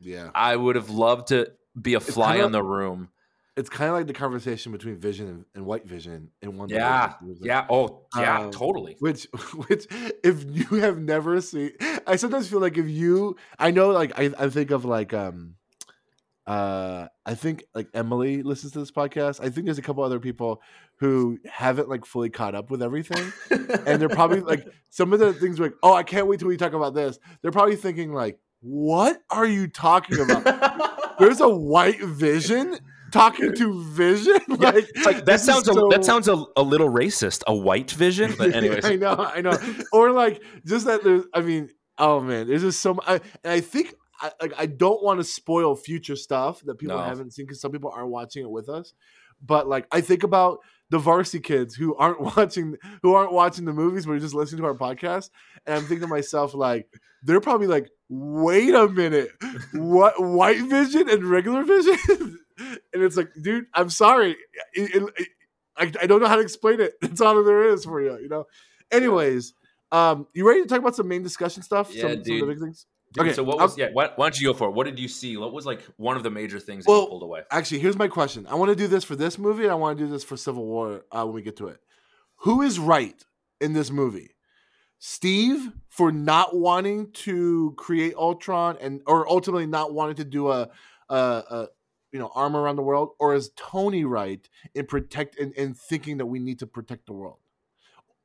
[0.00, 0.30] yeah.
[0.34, 1.50] I would have loved to
[1.80, 3.08] be a fly on the room.
[3.56, 6.68] It's kind of like the conversation between Vision and, and White Vision in one.
[6.70, 7.20] Yeah, Division.
[7.22, 7.66] It was like- yeah.
[7.70, 8.40] Oh, yeah.
[8.40, 8.96] Um, totally.
[8.98, 9.24] Which,
[9.68, 9.86] which,
[10.24, 11.72] if you have never seen,
[12.06, 15.54] I sometimes feel like if you, I know, like I, I think of like, um,
[16.46, 19.40] uh, I think like Emily listens to this podcast.
[19.42, 20.60] I think there's a couple other people
[20.96, 25.32] who haven't like fully caught up with everything, and they're probably like some of the
[25.32, 27.18] things like, oh, I can't wait till we talk about this.
[27.40, 31.18] They're probably thinking like, what are you talking about?
[31.18, 32.78] There's a white vision
[33.14, 36.90] talking to vision, like, It's like that sounds a, so- that sounds a, a little
[36.90, 37.42] racist.
[37.46, 39.56] A white vision, but anyways, I know, I know.
[39.92, 43.52] or like just that there's I mean, oh man, there's just so much I, and
[43.52, 47.02] I think I like I don't want to spoil future stuff that people No.
[47.02, 48.92] haven't seen because some people aren't watching it with us.
[49.40, 50.58] But like I think about
[50.90, 54.60] the varsity kids who aren't watching who aren't watching the movies but are just listening
[54.62, 55.30] to our podcast.
[55.66, 56.86] And I'm thinking to myself, like,
[57.22, 59.30] they're probably like, wait a minute,
[59.72, 62.38] what white vision and regular vision?
[62.58, 64.36] and it's like, dude, I'm sorry.
[64.74, 65.28] It- it- it-
[65.76, 66.94] I, I don't know how to explain it.
[67.00, 68.46] That's all there is for you, you know.
[68.92, 69.54] Anyways,
[69.90, 71.92] um, you ready to talk about some main discussion stuff?
[71.92, 72.48] Yeah, some, some of the dude.
[72.48, 72.86] big things.
[73.12, 73.76] Dude, Okay, So what I'll- was?
[73.78, 73.88] Yeah.
[73.92, 74.72] Why, why don't you go for it?
[74.72, 75.36] What did you see?
[75.36, 77.42] What was like one of the major things that you pulled away?
[77.50, 78.46] Actually, here's my question.
[78.48, 79.64] I want to do this for this movie.
[79.64, 81.78] And I want to do this for Civil War uh, when we get to it.
[82.38, 83.20] Who is right
[83.60, 84.30] in this movie?
[84.98, 90.68] Steve for not wanting to create Ultron and or ultimately not wanting to do a,
[91.08, 91.68] a, a
[92.14, 96.16] you know arm around the world, or is Tony right in protect in, in thinking
[96.18, 97.38] that we need to protect the world?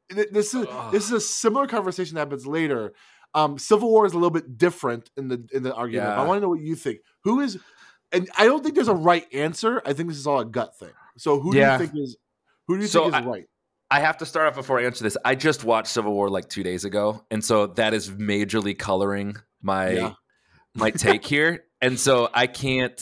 [0.09, 0.91] This is Ugh.
[0.91, 2.93] this is a similar conversation that happens later.
[3.33, 6.07] Um, Civil War is a little bit different in the in the argument.
[6.15, 6.99] but I want to know what you think.
[7.23, 7.59] Who is
[8.11, 9.81] and I don't think there's a right answer.
[9.85, 10.89] I think this is all a gut thing.
[11.17, 11.77] So who Yeah.
[11.77, 12.17] do you think is
[12.67, 13.45] who do you So think is I- right?
[13.91, 15.17] I have to start off before I answer this.
[15.25, 19.35] I just watched Civil War like two days ago, and so that is majorly coloring
[19.63, 20.13] my Yeah.
[20.75, 21.65] my take here.
[21.81, 22.99] And so I can't.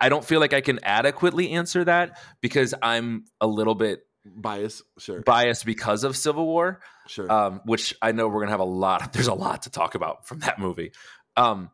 [0.00, 4.82] I don't feel like I can adequately answer that because I'm a little bit Bias,
[4.98, 7.30] sure, biased because of Civil War, sure.
[7.30, 9.12] um, which I know we're gonna have a lot.
[9.12, 10.92] There's a lot to talk about from that movie.
[11.36, 11.70] Um,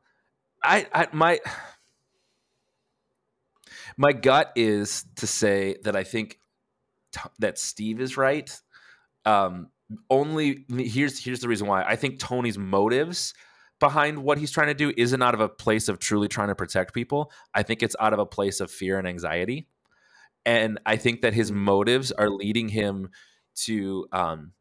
[0.62, 1.40] I, I my
[3.96, 6.38] my gut is to say that I think
[7.12, 8.50] t- that Steve is right.
[9.24, 9.68] Um,
[10.10, 13.34] only here's here's the reason why I think Tony's motives
[13.78, 16.54] behind what he's trying to do isn't out of a place of truly trying to
[16.54, 17.30] protect people.
[17.54, 19.68] I think it's out of a place of fear and anxiety,
[20.44, 23.10] and I think that his motives are leading him
[23.64, 24.52] to um,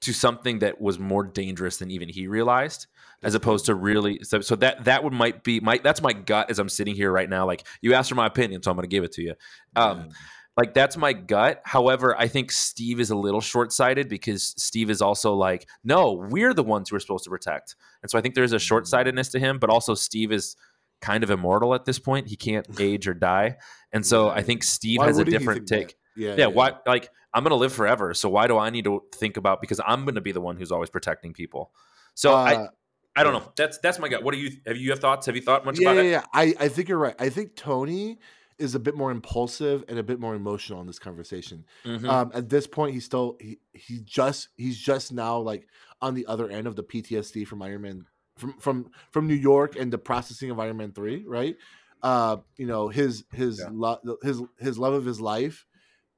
[0.00, 2.86] to something that was more dangerous than even he realized
[3.22, 6.50] as opposed to really so, so that that would might be my that's my gut
[6.50, 8.84] as i'm sitting here right now like you asked for my opinion so i'm going
[8.84, 9.34] to give it to you
[9.74, 10.14] um Yeah.
[10.58, 11.62] Like that's my gut.
[11.64, 16.52] However i think steve is a little short-sighted because steve is also like no we're
[16.52, 17.76] the ones who are supposed to protect.
[18.02, 20.56] And so i think there's a short-sightedness to him but also steve is
[21.00, 22.26] kind of immortal at this point.
[22.26, 23.56] He can't age or die.
[23.92, 25.94] And so i think steve Why has a different take.
[26.16, 29.36] Yeah, yeah, why like i'm gonna live forever so why do i need to think
[29.36, 31.70] about because i'm gonna be the one who's always protecting people.
[32.14, 32.68] So i Uh,
[33.14, 33.52] i don't know.
[33.56, 34.24] That's that's my gut.
[34.24, 35.26] What do you have you have thoughts?
[35.26, 36.24] Have you thought much yeah, about yeah, it yeah.
[36.32, 37.14] I, I think you're right.
[37.18, 38.18] I think Tony
[38.58, 41.64] is a bit more impulsive and a bit more emotional in this conversation.
[41.84, 42.08] Mhm.
[42.08, 45.68] Um, at this point, he's still he he just he's just now like
[46.00, 48.04] on the other end of the PTSD from Iron Man
[48.36, 51.56] from from from New York and the processing of Iron Man three, right?
[52.02, 53.68] Uh, you know his his Yeah.
[53.72, 55.66] lo- his his love of his life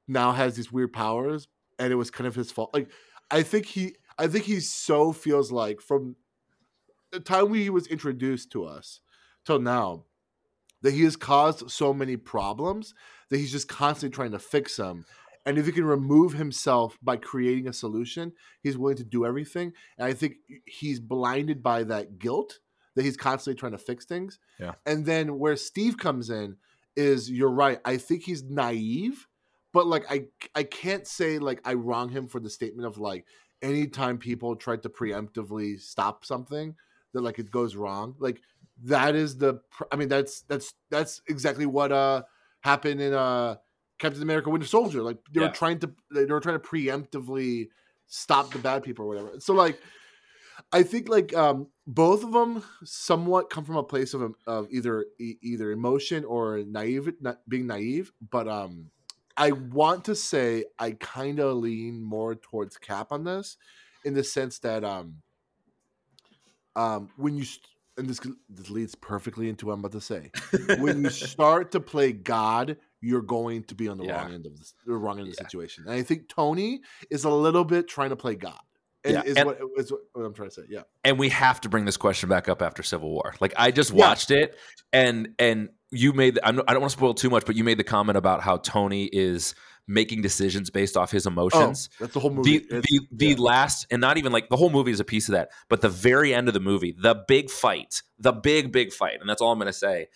[0.07, 1.47] now has these weird powers,
[1.79, 2.73] and it was kind of his fault.
[2.73, 2.89] Like
[3.29, 6.15] I think he I think he so feels like from
[7.11, 9.01] the time we, he was introduced to us
[9.45, 10.05] till now
[10.81, 12.93] that he has caused so many problems
[13.29, 15.05] that he's just constantly trying to fix them.
[15.45, 19.73] And if he can remove himself by creating a solution, he's willing to do everything.
[19.97, 22.59] And I think he's blinded by that guilt
[22.95, 24.37] that he's constantly trying to fix things.
[24.59, 24.73] Yeah.
[24.85, 26.57] And then where Steve comes in
[26.95, 27.79] is you're right.
[27.85, 29.27] I think he's naive,
[29.73, 33.25] but like I I can't say like I wrong him for the statement of like
[33.61, 36.75] anytime people try to preemptively stop something
[37.13, 38.15] that like it goes wrong.
[38.19, 38.41] Like
[38.83, 42.23] that is the I mean that's that's that's exactly what uh
[42.61, 43.55] happened in uh
[43.99, 45.01] Captain America Winter Soldier.
[45.03, 45.41] Like they Yeah.
[45.41, 47.69] were trying to they were trying to preemptively
[48.07, 49.39] stop the bad people or whatever.
[49.39, 49.79] So like
[50.71, 55.05] I think like um both of them somewhat come from a place of of either
[55.19, 58.91] e- either emotion or naive not being naive, but um
[59.37, 63.57] I want to say I kind of lean more towards Cap on this
[64.03, 65.21] in the sense that um
[66.75, 67.67] um when you st-
[68.01, 70.31] and this this leads perfectly into what I'm about to say.
[70.79, 74.21] When you start to play God, you're going to be on the Yeah.
[74.21, 75.47] wrong end of this, the wrong end of the Yeah.
[75.47, 75.83] situation.
[75.87, 78.59] And I think Tony is a little bit trying to play God.
[79.03, 80.63] And Yeah, is and- what is what I'm trying to say.
[80.69, 80.81] Yeah.
[81.03, 83.33] and we have to bring this question back up after Civil War.
[83.39, 84.07] Like I just Yeah.
[84.07, 84.57] watched it,
[84.93, 86.39] and and you made.
[86.43, 88.57] I'm, I don't want to spoil too much, but you made the comment about how
[88.57, 89.55] Tony is
[89.87, 91.89] making decisions based off his emotions.
[91.93, 92.59] Oh, that's the whole movie.
[92.59, 93.35] the the, the yeah.
[93.37, 95.89] last and not even like the whole movie is a piece of that but the
[95.89, 99.51] very end of the movie the big fight the big big fight and that's all
[99.51, 100.07] i'm going to say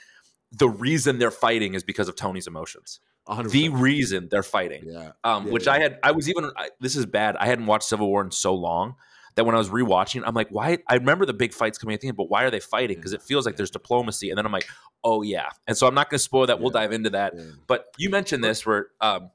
[0.51, 3.49] the reason they're fighting is because of tony's emotions 100%.
[3.51, 5.11] the reason they're fighting yeah.
[5.23, 5.73] um, Yeah, which yeah.
[5.73, 8.31] i had i was even I, this is bad i hadn't watched civil war in
[8.31, 8.95] so long
[9.33, 12.01] that when i was rewatching i'm like why i remember the big fights coming at
[12.01, 14.45] the end but why are they fighting because it feels like there's diplomacy and then
[14.45, 14.67] i'm like
[15.03, 16.81] oh yeah and so i'm not going to spoil that we'll Yeah.
[16.81, 17.43] dive into that Yeah.
[17.67, 19.31] but you mentioned this where um,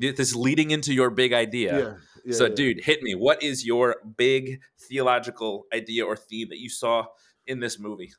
[0.00, 1.94] this is leading into your big idea Yeah.
[2.24, 2.54] yeah, so, yeah.
[2.54, 3.14] dude, hit me.
[3.14, 7.06] What is your big theological idea or theme that you saw
[7.46, 8.12] in this movie?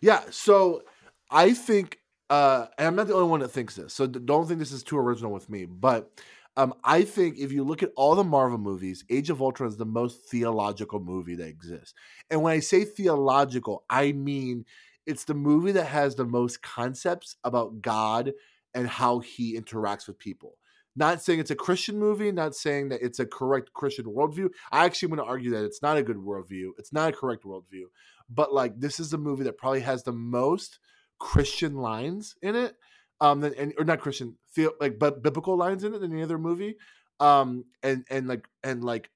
[0.00, 0.82] Yeah, so
[1.30, 4.58] I think, uh, and I'm not the only one that thinks this, so don't think
[4.58, 5.64] this is too original with me.
[5.64, 6.10] But
[6.56, 9.76] um, I think if you look at all the Marvel movies, Age of Ultron is
[9.76, 11.94] the most theological movie that exists.
[12.30, 14.66] And when I say theological, I mean
[15.06, 18.32] it's the movie that has the most concepts about God
[18.74, 20.58] and how He interacts with people.
[20.94, 24.50] Not saying it's a Christian movie, not saying that it's a correct Christian worldview.
[24.70, 26.70] I actually want to argue that it's not a good worldview.
[26.78, 27.84] It's not a correct worldview.
[28.28, 30.78] But like this is a movie that probably has the most
[31.18, 32.76] Christian lines in it.
[33.20, 36.22] Um, than, and or not Christian, feel like but biblical lines in it than any
[36.22, 36.76] other movie.
[37.20, 39.10] Um, and and like and like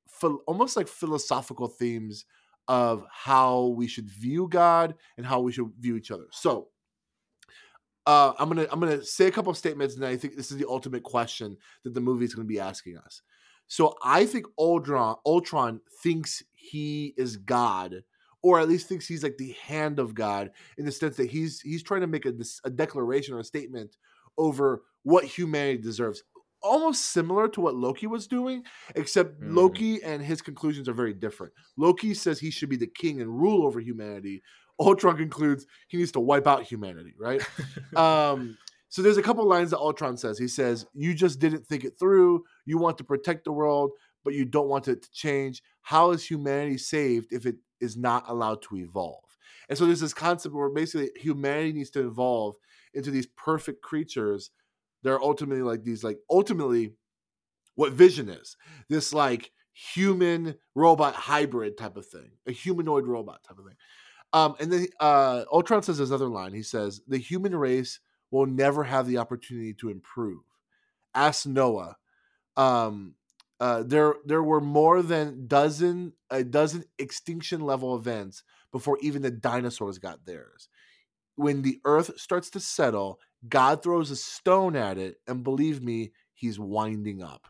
[0.46, 2.24] almost like philosophical themes
[2.68, 6.26] of how we should view God and how we should view each other.
[6.30, 6.68] So
[8.06, 10.56] uh, I'm gonna I'm gonna say a couple of statements, and I think this is
[10.56, 13.22] the ultimate question that the movie is gonna be asking us.
[13.68, 18.02] So I think Ultron Ultron thinks he is God,
[18.42, 21.60] or at least thinks he's like the hand of God in the sense that he's
[21.60, 23.96] he's trying to make a, a declaration or a statement
[24.38, 26.22] over what humanity deserves.
[26.62, 28.64] Almost similar to what Loki was doing,
[28.94, 29.54] except Mm.
[29.54, 31.52] Loki and his conclusions are very different.
[31.76, 34.42] Loki says he should be the king and rule over humanity.
[34.78, 37.42] Ultron concludes he needs to wipe out humanity, right?
[37.96, 38.58] um,
[38.88, 40.38] so there's a couple lines that Ultron says.
[40.38, 42.44] He says, "You just didn't think it through.
[42.64, 43.92] You want to protect the world,
[44.24, 45.62] but you don't want it to change.
[45.82, 49.24] How is humanity saved if it is not allowed to evolve?"
[49.68, 52.56] And so there's this concept where basically humanity needs to evolve
[52.94, 54.50] into these perfect creatures.
[55.02, 56.92] They're ultimately like these, like ultimately,
[57.74, 58.56] what Vision is.
[58.88, 63.76] This like human robot hybrid type of thing, a humanoid robot type of thing.
[64.32, 66.52] Um, and then uh, Ultron says this other line.
[66.52, 70.42] He says, "The human race will never have the opportunity to improve."
[71.14, 71.96] Ask Noah.
[72.56, 73.14] Um,
[73.58, 79.30] uh, there, there were more than dozen a dozen extinction level events before even the
[79.30, 80.68] dinosaurs got theirs.
[81.36, 86.12] When the Earth starts to settle, God throws a stone at it, and believe me,
[86.34, 87.46] He's winding up.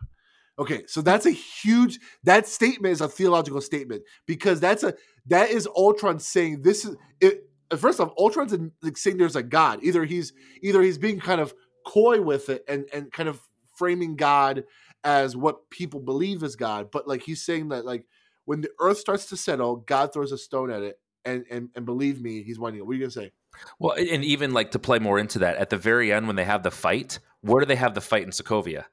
[0.58, 1.98] Okay, so that's a huge.
[2.24, 4.94] That statement is a theological statement because that's a
[5.28, 7.48] that is Ultron saying this is it.
[7.76, 9.80] First off, Ultron's in- like saying there's a God.
[9.82, 13.40] Either he's either he's being kind of coy with it and and kind of
[13.76, 14.64] framing God
[15.04, 18.06] as what people believe is God, but like he's saying that like
[18.44, 21.84] when the Earth starts to settle, God throws a stone at it, and and and
[21.84, 22.86] believe me, he's winding it.
[22.86, 23.32] What are you gonna say?
[23.78, 26.44] Well, and even like to play more into that, at the very end when they
[26.44, 28.84] have the fight, where do they have the fight in Sokovia?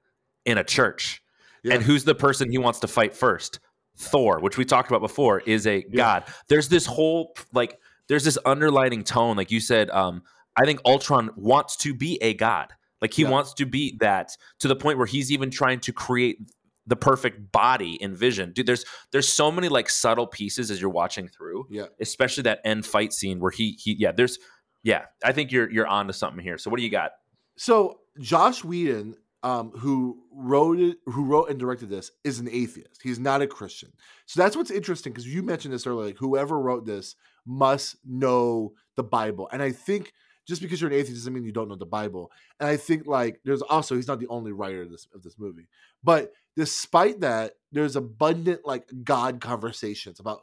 [0.45, 1.21] In a church.
[1.63, 1.75] Yeah.
[1.75, 3.59] And who's the person he wants to fight first?
[3.97, 6.23] Thor, which we talked about before, is a god.
[6.47, 9.89] There's this whole like there's this underlining tone, like you said.
[9.89, 10.23] Um,
[10.55, 12.69] I think Ultron wants to be a god.
[13.01, 13.29] Like he Yeah.
[13.29, 16.37] wants to be that to the point where he's even trying to create
[16.85, 18.51] the perfect body in Vision.
[18.51, 21.85] Dude, there's there's so many like subtle pieces as you're watching through Yeah.
[21.99, 24.37] especially that end fight scene where he he yeah there's
[24.83, 27.11] yeah i think you're you're on to something here so what do you got
[27.55, 33.01] So Joss Whedon, um, who wrote it, who wrote and directed this, is an atheist.
[33.03, 33.91] He's not a Christian.
[34.25, 36.07] So that's what's interesting because you mentioned this earlier.
[36.07, 40.13] Like whoever wrote this must know the Bible, and I think
[40.47, 42.31] just because you're an atheist doesn't mean you don't know the Bible.
[42.59, 45.37] And I think like there's also he's not the only writer of this of this
[45.37, 45.67] movie,
[46.03, 50.41] but despite that, there's abundant like God conversations about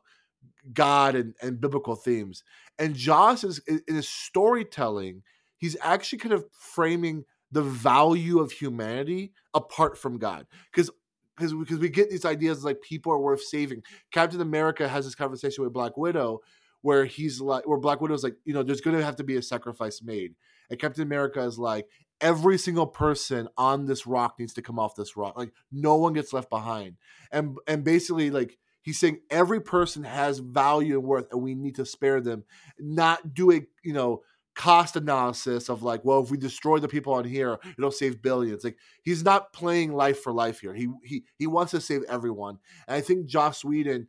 [0.73, 2.43] God and, and biblical themes.
[2.79, 5.23] And Joss is in his storytelling,
[5.57, 10.47] he's actually kind of framing the value of humanity apart from God.
[10.73, 10.91] Because
[11.37, 13.83] because because we get these ideas like people are worth saving.
[14.13, 16.41] Captain America has this conversation with Black Widow
[16.83, 19.43] where he's like where Black Widow's like, you know, there's gonna have to be a
[19.43, 20.35] sacrifice made.
[20.69, 21.87] And Captain America is like,
[22.21, 25.37] every single person on this rock needs to come off this rock.
[25.37, 26.97] Like no one gets left behind.
[27.33, 31.77] And and basically like he's saying every person has value and worth and we need
[31.77, 32.45] to spare them,
[32.79, 34.23] not do a, you know,
[34.61, 38.63] cost analysis of like, well, if we destroy the people on here, it'll save billions.
[38.63, 40.75] Like he's not playing life for life here.
[40.75, 42.59] He he he wants to save everyone.
[42.87, 44.09] And I think Joss Whedon,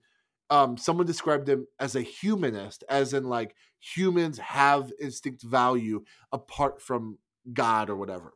[0.49, 6.81] um, someone described him as a humanist, as in like humans have instinct value apart
[6.81, 7.17] from
[7.53, 8.33] God or whatever.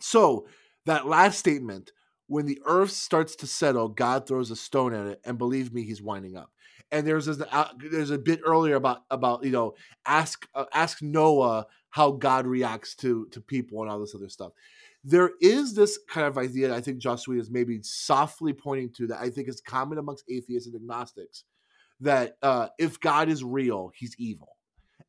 [0.00, 0.46] So
[0.84, 1.92] that last statement,
[2.26, 5.82] when the earth starts to settle, God throws a stone at it, and believe me,
[5.82, 6.50] he's winding up.
[6.92, 9.74] And there's this, uh, there's a bit earlier about about you know
[10.06, 14.52] ask uh, ask Noah how God reacts to to people and all this other stuff.
[15.02, 18.90] There is this kind of idea that I think Joss Whedon is maybe softly pointing
[18.98, 21.44] to that I think is common amongst atheists and agnostics
[22.00, 24.56] that uh, if God is real, he's evil.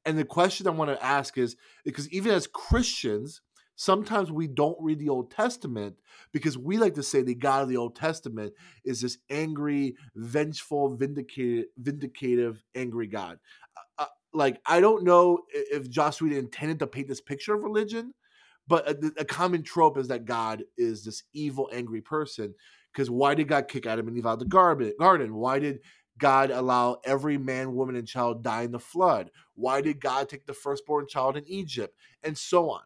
[0.06, 3.42] And the question I want to ask is because even as Christians,
[3.76, 5.96] sometimes we don't read the Old Testament
[6.32, 8.54] because we like to say the God of the Old Testament
[8.84, 13.40] is this angry, vengeful, vindicated, vindicative, angry God.
[13.76, 18.14] Uh, uh, like I don't know if Whedon intended to paint this picture of religion,
[18.68, 22.54] but a, a common trope is that God is this evil, angry person.
[22.92, 24.94] Because why did God kick Adam and Eve out of the garden?
[25.00, 25.36] Garden?
[25.36, 25.80] Why did
[26.20, 29.32] God allow every man, woman, and child die in the flood?
[29.56, 31.98] Why did God take the firstborn child in Egypt?
[32.22, 32.82] And so on.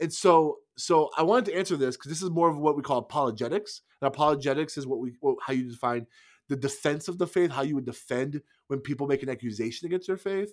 [0.00, 2.82] And so so I wanted to answer this because this is more of what we
[2.82, 3.82] call apologetics.
[4.00, 6.06] And apologetics is what we how you define
[6.48, 10.08] the defense of the faith, how you would defend when people make an accusation against
[10.08, 10.52] your faith.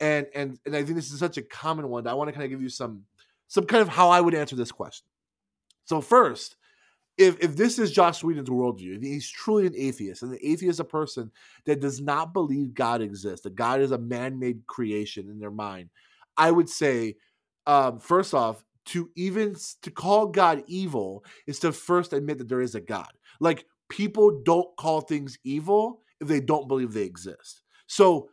[0.00, 2.44] And and and I think this is such a common one I want to kind
[2.44, 3.04] of give you some
[3.46, 5.06] some kind of how I would answer this question.
[5.84, 6.56] So first,
[7.16, 10.80] if if this is Joss Whedon's worldview, he's truly an atheist, and the atheist is
[10.80, 11.32] a person
[11.64, 15.90] that does not believe God exists, that God is a man-made creation in their mind.
[16.36, 17.16] I would say,
[17.66, 22.60] um, first off, to even to call God evil is to first admit that there
[22.60, 23.10] is a God.
[23.40, 27.62] Like people don't call things evil if they don't believe they exist.
[27.86, 28.30] So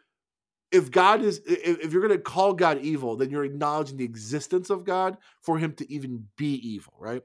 [0.72, 4.70] if God is if, you're going to call God evil, then you're acknowledging the existence
[4.70, 7.22] of God for him to even be evil, right?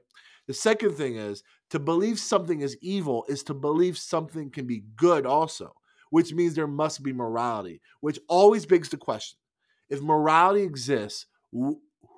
[0.47, 4.83] The second thing is to believe something is evil is to believe something can be
[4.95, 5.73] good also,
[6.09, 9.37] which means there must be morality, which always begs the question.
[9.89, 11.25] If morality exists,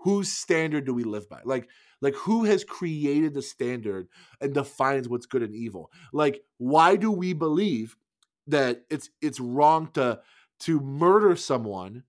[0.03, 1.39] whose standard do we live by?
[1.45, 1.69] Like
[2.01, 4.07] like who has created the standard
[4.41, 5.91] and defines what's good and evil?
[6.11, 7.95] Like why do we believe
[8.47, 10.19] that it's it's wrong to
[10.61, 12.03] to murder someone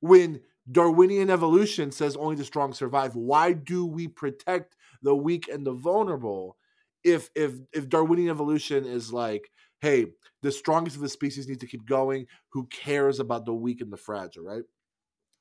[0.00, 0.40] when
[0.70, 3.16] Darwinian evolution says only the strong survive.
[3.16, 6.56] Why do we protect the weak and the vulnerable
[7.02, 10.06] if if if Darwinian evolution is like, hey,
[10.42, 13.92] the strongest of the species needs to keep going, who cares about the weak and
[13.92, 14.62] the fragile, right?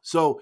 [0.01, 0.41] So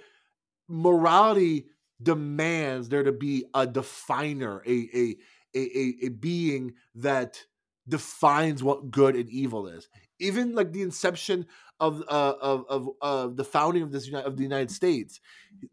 [0.68, 1.68] morality
[2.02, 5.16] demands there to be a definer, a a
[5.56, 7.44] a, a, being that
[7.88, 9.88] defines what good and evil is.
[10.20, 11.46] Even like the inception
[11.80, 15.20] of uh, of of uh, the founding of this of the United States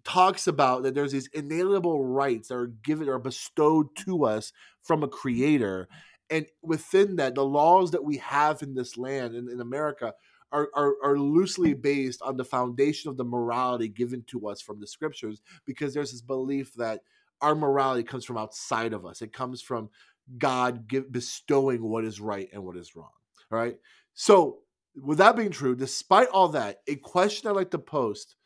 [0.05, 5.03] talks about that there's these inalienable rights that are given or bestowed to us from
[5.03, 5.89] a creator,
[6.31, 10.15] and within that, the laws that we have in this land in, in America
[10.55, 14.81] are, are, are loosely based on the foundation of the morality given to us from
[14.81, 17.01] the scriptures, because there's this belief that
[17.41, 19.21] our morality comes from outside of us.
[19.21, 19.91] It comes from
[20.39, 23.11] God give, bestowing what is right and what is wrong.
[23.51, 23.77] All right.
[24.15, 24.61] So
[24.97, 28.37] with that being true, despite all that, a question I like to post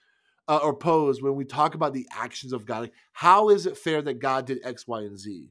[0.48, 3.76] uh, or pose when we talk about the actions of God, like, how is it
[3.76, 5.50] fair that God did X, Y, and Z?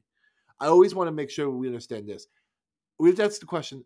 [0.60, 2.26] I always want to make sure we understand this.
[3.00, 3.86] We have to ask the question: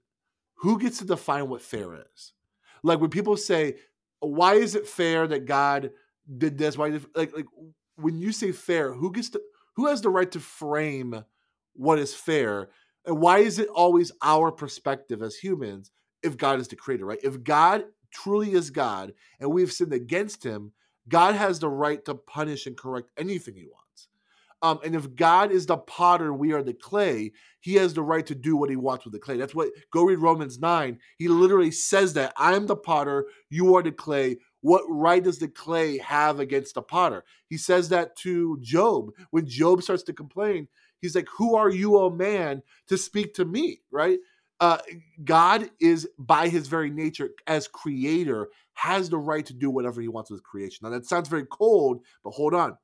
[0.55, 2.32] Who gets to define what fair is?
[2.84, 3.78] Like when people say,
[4.20, 5.92] "Why is it fair that God
[6.38, 7.46] did this?" Why, like, like
[7.96, 9.42] when you say fair, who gets to?
[9.76, 11.24] Who has the right to frame
[11.74, 12.70] what is fair?
[13.06, 17.20] And why is it always our perspective as humans if God is the creator, right?
[17.24, 20.74] If God truly is God and we've sinned against him,
[21.08, 23.81] God has the right to punish and correct anything he wants.
[24.62, 27.32] Um, and if God is the potter, we are the clay,
[27.62, 29.38] he has the right to do what he wants with the clay.
[29.38, 30.99] That's what, go read Romans 9.
[31.18, 34.38] He literally says that I am the potter, you are the clay.
[34.62, 37.24] What right does the clay have against the potter?
[37.49, 39.12] He says that to Job.
[39.32, 40.68] When Job starts to complain,
[41.01, 43.82] he's like, Who are you, O man, to speak to me?
[43.91, 44.20] Right?
[44.62, 44.78] uh,
[45.26, 50.07] God is by his very nature as creator has the right to do whatever he
[50.07, 50.80] wants with creation.
[50.84, 52.78] Now that sounds very cold, but hold on.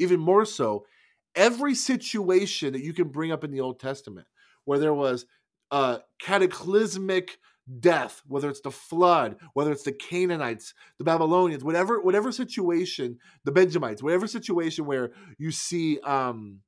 [0.00, 0.86] Even more so,
[1.34, 4.26] every situation that you can bring up in the Old Testament
[4.64, 5.26] where there was
[5.70, 7.38] uh, cataclysmic
[7.78, 13.52] death, whether it's the flood, whether it's the Canaanites, the Babylonians, whatever whatever situation, the
[13.52, 16.60] Benjamites, whatever situation where you see um,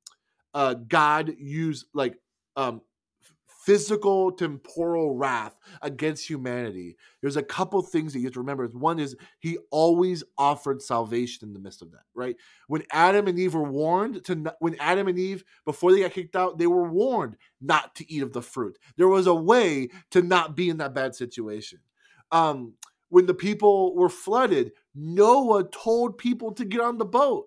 [0.53, 2.15] uh, God use like
[2.55, 2.81] um,
[3.65, 6.97] physical temporal wrath against humanity.
[7.21, 8.67] There's a couple things that you have to remember.
[8.67, 12.35] One is he always offered salvation in the midst of that right?
[12.67, 16.35] When adam and eve were warned to when adam and eve before they got kicked
[16.35, 18.77] out they were warned not to eat of the fruit.
[18.97, 21.79] There was a way to not be in that bad situation.
[22.31, 22.73] Um
[23.09, 27.45] when the people were flooded noah told people to get on the boat.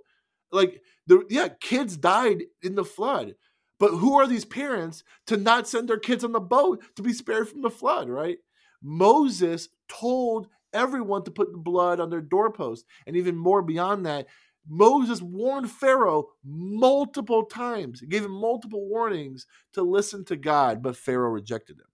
[0.53, 3.35] Like the yeah kids died in the flood
[3.79, 7.13] but who are these parents to not send their kids on the boat to be
[7.13, 8.39] spared from the flood, right?
[8.83, 12.85] Moses told everyone to put the blood on their doorpost.
[13.07, 14.27] And even more beyond that,
[14.69, 21.31] Moses warned Pharaoh multiple times, gave him multiple warnings to listen to God, but Pharaoh
[21.31, 21.87] rejected him.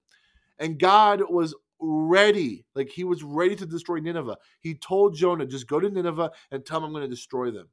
[0.58, 4.38] And God was ready, like he was ready to destroy Nineveh.
[4.60, 7.68] He told Jonah, just go to Nineveh and tell them I'm going to destroy them.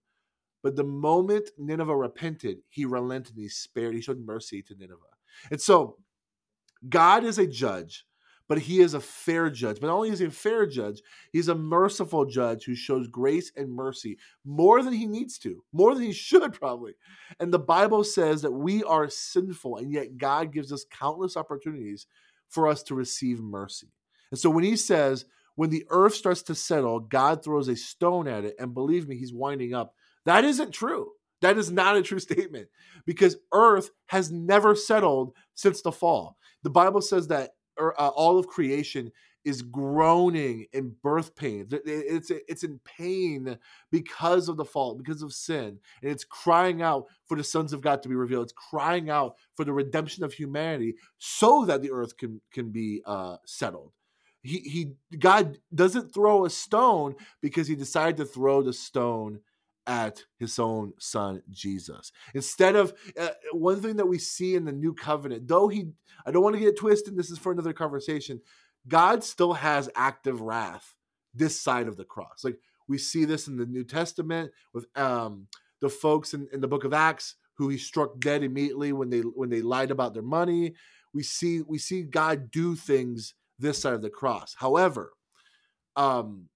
[0.61, 4.99] But the moment Nineveh repented, he relented and he spared, he showed mercy to Nineveh.
[5.51, 5.97] And so
[6.87, 8.05] God is a judge,
[8.47, 9.79] but he is a fair judge.
[9.79, 11.01] But not only is he a fair judge,
[11.31, 15.93] he's a merciful judge who shows grace and mercy more than he needs to, more
[15.93, 16.93] than he should probably.
[17.39, 22.07] And the Bible says that we are sinful, and yet God gives us countless opportunities
[22.49, 23.87] for us to receive mercy.
[24.31, 28.27] And so when he says, when the earth starts to settle, God throws a stone
[28.27, 29.93] at it, and believe me, he's winding up
[30.29, 31.13] that isn't true.
[31.41, 32.67] That is not a true statement
[33.03, 36.37] because earth has never settled since the fall.
[36.61, 39.11] The Bible says that er, uh, all of creation
[39.43, 41.65] is groaning in birth pain.
[41.71, 43.57] It's it's in pain
[43.89, 47.81] because of the fall, because of sin, and it's crying out for the sons of
[47.81, 48.43] God to be revealed.
[48.43, 53.01] It's crying out for the redemption of humanity, so that the earth can can be
[53.03, 53.93] uh, settled.
[54.43, 59.39] He he God doesn't throw a stone because he decided to throw the stone
[59.89, 62.11] at his own son Jesus.
[62.35, 65.87] Instead of uh, one thing that we see in the new covenant, though he,
[66.27, 68.39] I don't want to get twisted, this is for another conversation.
[68.87, 70.93] God still has active wrath
[71.33, 72.43] this side of the cross.
[72.43, 75.47] Like we see this in the New Testament with um,
[75.81, 79.19] the folks in, in the book of Acts who he struck dead immediately when they
[79.19, 80.75] when they lied about their money.
[81.15, 84.55] We see we see God do things this side of the cross.
[84.57, 85.13] However,
[85.95, 86.47] um,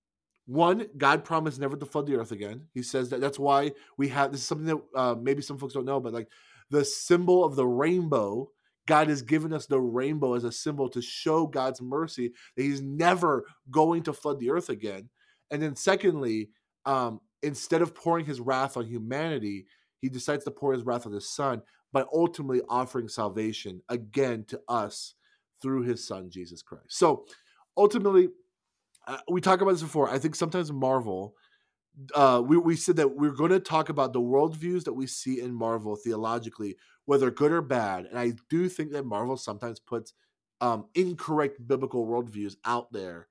[0.46, 2.68] one, God promised never to flood the earth again.
[2.74, 5.74] He says that that's why we have this is something that uh, maybe some folks
[5.74, 6.28] don't know, but like
[6.70, 8.50] the symbol of the rainbow,
[8.88, 12.82] God has given us the rainbow as a symbol to show God's mercy that He's
[12.82, 15.10] never going to flood the earth again.
[15.52, 16.50] And then, secondly,
[16.86, 19.66] um, instead of pouring His wrath on humanity,
[20.02, 21.62] He decides to pour His wrath on His Son
[21.94, 25.14] by ultimately offering salvation again to us
[25.62, 26.88] through His Son, Jesus Christ.
[26.90, 27.26] So,
[27.78, 28.28] ultimately,
[29.08, 30.10] uh, we talked about this before.
[30.10, 31.36] I think sometimes Marvel,
[32.16, 35.40] uh, we, we said that we're going to talk about the worldviews that we see
[35.40, 38.06] in Marvel theologically, whether good or bad.
[38.06, 40.14] And I do think that Marvel sometimes puts
[40.62, 43.28] um, incorrect biblical worldviews out there.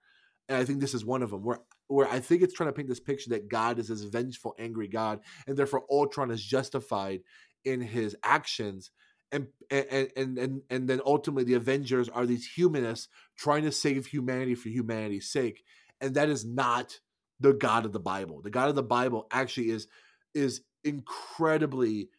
[0.49, 2.73] And I think this is one of them where where I think it's trying to
[2.73, 7.21] paint this picture that God is this vengeful, angry God, and therefore Ultron is justified
[7.65, 8.91] in his actions.
[9.33, 14.07] And and and and, and then ultimately the Avengers are these humanists trying to save
[14.07, 15.65] humanity for humanity's sake.
[16.01, 17.01] And that is not
[17.41, 18.43] the God of the Bible.
[18.43, 19.89] The God of the Bible actually is
[20.35, 22.11] is incredibly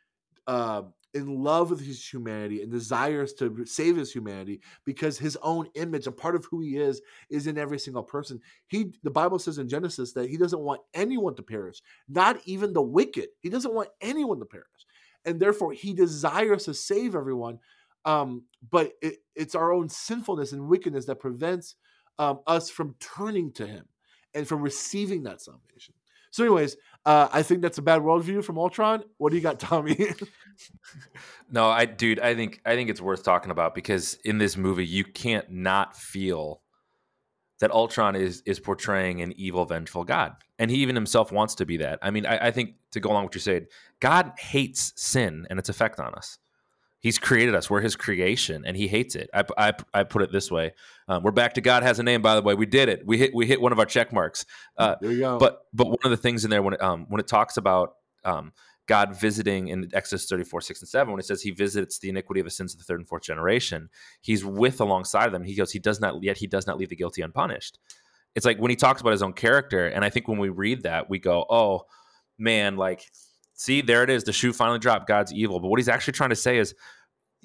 [0.47, 0.83] uh,
[1.13, 6.07] in love with his humanity and desires to save his humanity because his own image,
[6.07, 8.39] a part of who he is, is in every single person.
[8.67, 12.73] He, the Bible says in Genesis that he doesn't want anyone to perish, not even
[12.73, 13.29] the wicked.
[13.41, 14.82] He doesn't want anyone to perish,
[15.25, 17.59] and therefore he desires to save everyone.
[18.05, 21.75] Um, but it, it's our own sinfulness and wickedness that prevents
[22.19, 23.85] um, us from turning to him
[24.33, 25.93] and from receiving that salvation.
[26.31, 29.03] So, anyways, uh, I think that's a bad worldview from Ultron.
[29.17, 29.95] What do you got, Tommy?
[31.51, 34.85] no, I, dude, I think I think it's worth talking about because in this movie,
[34.85, 36.62] you can't not feel
[37.59, 41.65] that Ultron is is portraying an evil, vengeful God, and he even himself wants to
[41.65, 41.99] be that.
[42.01, 43.67] I mean, I, I think to go along with what you said,
[43.99, 46.39] God hates sin and its effect on us.
[47.03, 47.69] He's created us.
[47.69, 49.29] We're His creation, and He hates it.
[49.33, 50.71] I, I, I put it this way:
[51.09, 52.21] um, We're back to God has a name.
[52.21, 53.05] By the way, we did it.
[53.05, 54.45] We hit we hit one of our check marks.
[54.77, 55.37] Uh, there you go.
[55.37, 57.95] But but one of the things in there when it, um, when it talks about
[58.23, 58.53] um,
[58.87, 62.41] God visiting in Exodus 34, 6 and 7, when it says he visits the iniquity
[62.41, 63.89] of the sins of the third and fourth generation,
[64.21, 65.43] he's with alongside them.
[65.43, 67.79] He goes, he does not yet he does not leave the guilty unpunished.
[68.35, 70.83] It's like when he talks about his own character, and I think when we read
[70.83, 71.85] that, we go, Oh
[72.37, 73.05] man, like
[73.53, 74.23] see, there it is.
[74.23, 75.07] The shoe finally dropped.
[75.07, 75.59] God's evil.
[75.59, 76.75] But what he's actually trying to say is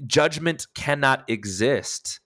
[0.06, 2.20] judgment cannot exist.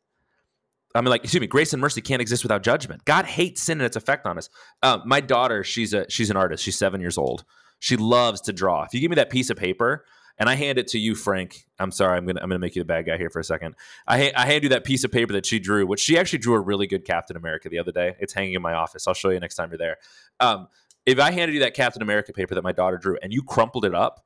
[0.95, 3.05] I mean, like, excuse me, grace and mercy can't exist without judgment.
[3.05, 4.51] God hates sin and its effect on us.
[4.83, 6.63] Um, my daughter, she's a she's an artist.
[6.63, 7.45] She's seven years old.
[7.83, 8.85] She loves to draw.
[8.85, 10.05] If you give me that piece of paper
[10.39, 12.81] and I hand it to you, Frank, I'm sorry, I'm gonna I'm gonna make you
[12.81, 13.75] the bad guy here for a second.
[14.07, 16.39] I ha- I hand you that piece of paper that she drew, which she actually
[16.39, 18.15] drew a really good Captain America the other day.
[18.21, 19.09] It's hanging in my office.
[19.09, 19.97] I'll show you next time you're there.
[20.39, 20.69] Um,
[21.07, 23.85] if I handed you that Captain America paper that my daughter drew and you crumpled
[23.85, 24.25] it up,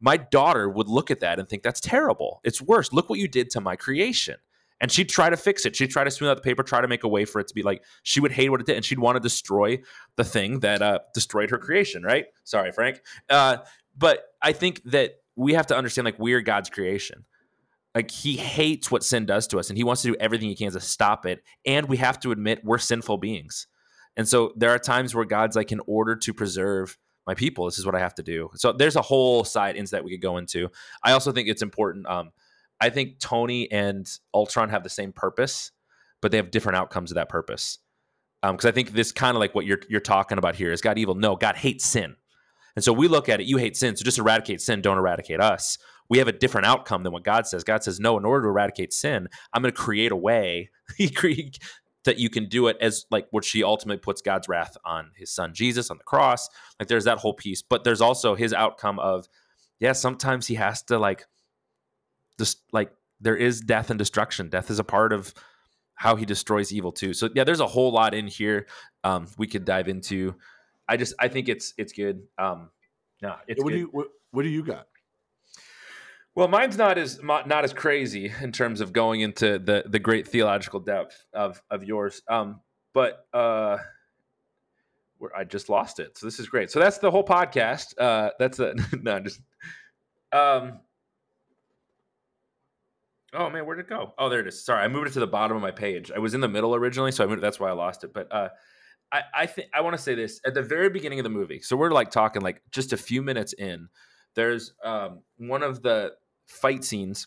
[0.00, 2.40] my daughter would look at that and think that's terrible.
[2.44, 2.92] It's worse.
[2.92, 4.36] Look what you did to my creation.
[4.82, 5.74] And she'd try to fix it.
[5.74, 7.54] She'd try to smooth out the paper, try to make a way for it to
[7.54, 9.80] be like she would hate what it did, and she'd want to destroy
[10.16, 12.02] the thing that uh, destroyed her creation.
[12.02, 12.26] Right?
[12.44, 13.00] Sorry, Frank.
[13.30, 13.58] Uh,
[13.96, 17.24] but I think that we have to understand like we are God's creation.
[17.94, 20.56] Like he hates what sin does to us, and he wants to do everything he
[20.56, 21.42] can to stop it.
[21.64, 23.66] And we have to admit we're sinful beings.
[24.16, 27.78] And so there are times where God's like, in order to preserve my people, this
[27.78, 28.50] is what I have to do.
[28.54, 30.68] So there's a whole side into that we could go into.
[31.02, 32.06] I also think it's important.
[32.06, 32.32] Um,
[32.82, 35.70] I think Tony and Ultron have the same purpose,
[36.20, 37.78] but they have different outcomes of that purpose.
[38.42, 40.80] Because um, I think this kind of like what you're you're talking about here is
[40.80, 41.14] God evil.
[41.14, 42.16] No, God hates sin,
[42.74, 43.46] and so we look at it.
[43.46, 44.80] You hate sin, so just eradicate sin.
[44.80, 45.78] Don't eradicate us.
[46.10, 47.62] We have a different outcome than what God says.
[47.62, 48.18] God says, no.
[48.18, 50.70] In order to eradicate sin, I'm going to create a way.
[52.04, 55.32] that you can do it as like what she ultimately puts God's wrath on his
[55.32, 56.48] son Jesus on the cross.
[56.78, 59.28] Like there's that whole piece, but there's also his outcome of
[59.78, 61.26] yeah, sometimes he has to like
[62.42, 64.48] just like there is death and destruction.
[64.48, 65.32] Death is a part of
[65.94, 67.12] how he destroys evil too.
[67.12, 68.66] So yeah, there's a whole lot in here
[69.04, 70.34] um we could dive into.
[70.88, 72.22] I just I think it's it's good.
[72.38, 72.70] Um
[73.20, 73.74] no, it's what good.
[73.74, 74.88] do you what, what do you got?
[76.34, 80.26] Well, mine's not as not as crazy in terms of going into the the great
[80.26, 82.22] theological depth of of yours.
[82.26, 82.60] Um,
[82.94, 83.78] but uh,
[85.18, 86.18] where I just lost it.
[86.18, 86.70] So this is great.
[86.70, 87.94] So that's the whole podcast.
[87.98, 89.40] Uh, that's a no, just
[90.32, 90.80] um.
[93.34, 94.12] Oh man, where'd it go?
[94.18, 94.62] Oh, there it is.
[94.62, 96.10] Sorry, I moved it to the bottom of my page.
[96.14, 98.12] I was in the middle originally, so I moved, that's why I lost it.
[98.12, 98.50] But uh,
[99.10, 101.60] I I think I want to say this at the very beginning of the movie.
[101.60, 103.88] So we're like talking like just a few minutes in.
[104.34, 106.12] There's um, one of the
[106.46, 107.26] fight scenes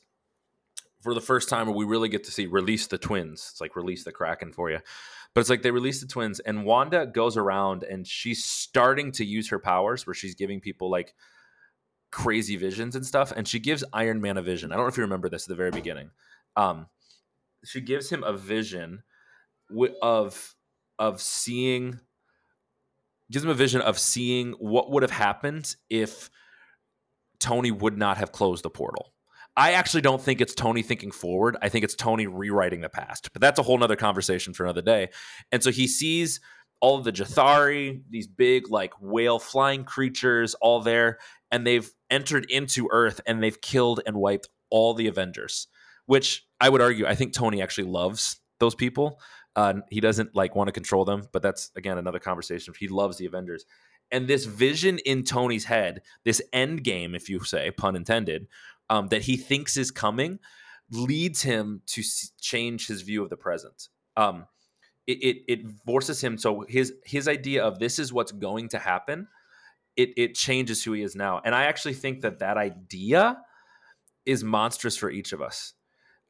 [1.02, 3.50] for the first time where we really get to see release the twins.
[3.52, 4.80] It's like release the Kraken for you.
[5.34, 9.26] But it's like they release the twins, and Wanda goes around and she's starting to
[9.26, 11.14] use her powers where she's giving people like
[12.12, 13.32] crazy visions and stuff.
[13.36, 14.72] And she gives Iron Man a vision.
[14.72, 16.12] I don't know if you remember this at the very beginning.
[16.56, 16.88] Um,
[17.64, 19.04] she gives him a vision
[19.70, 20.56] wi- of
[20.98, 22.00] of seeing
[23.32, 26.30] gives him a vision of seeing what would have happened if
[27.40, 29.14] Tony would not have closed the portal.
[29.58, 31.58] I actually don't think it's Tony thinking forward.
[31.62, 33.32] I think it's Tony rewriting the past.
[33.32, 35.10] But that's a whole nother conversation for another day.
[35.52, 36.42] And so he sees
[36.82, 41.20] all of the Chitauri, these big like whale flying creatures, all there,
[41.56, 45.68] and they've entered into Earth and they've killed and wiped all the Avengers.
[46.06, 49.22] Which I would argue, I think Tony actually loves those people.
[49.56, 52.74] Uh, he doesn't like want to control them, but that's again another conversation.
[52.78, 53.66] He loves the Avengers,
[54.12, 58.48] and this vision in Tony's head, this end game, if you say, pun intended,
[58.90, 60.40] um, that he thinks is coming,
[60.92, 63.88] leads him to s- change his view of the present.
[64.18, 64.46] Um,
[65.08, 66.38] it, it it forces him.
[66.38, 69.28] So his his idea of this is what's going to happen,
[69.96, 71.42] it it changes who he is now.
[71.44, 73.38] And I actually think that that idea
[74.26, 75.74] is monstrous for each of us.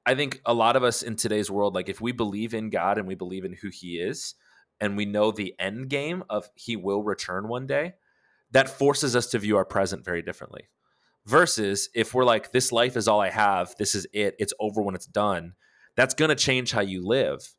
[0.05, 2.97] I think a lot of us in today's world, like if we believe in God
[2.97, 4.35] and we believe in who He is,
[4.79, 7.93] and we know the end game of He will return one day,
[8.51, 10.69] that forces us to view our present very differently.
[11.25, 14.81] Versus if we're like, this life is all I have, this is it, it's over
[14.81, 15.53] when it's done,
[15.95, 17.55] that's going to change how you live.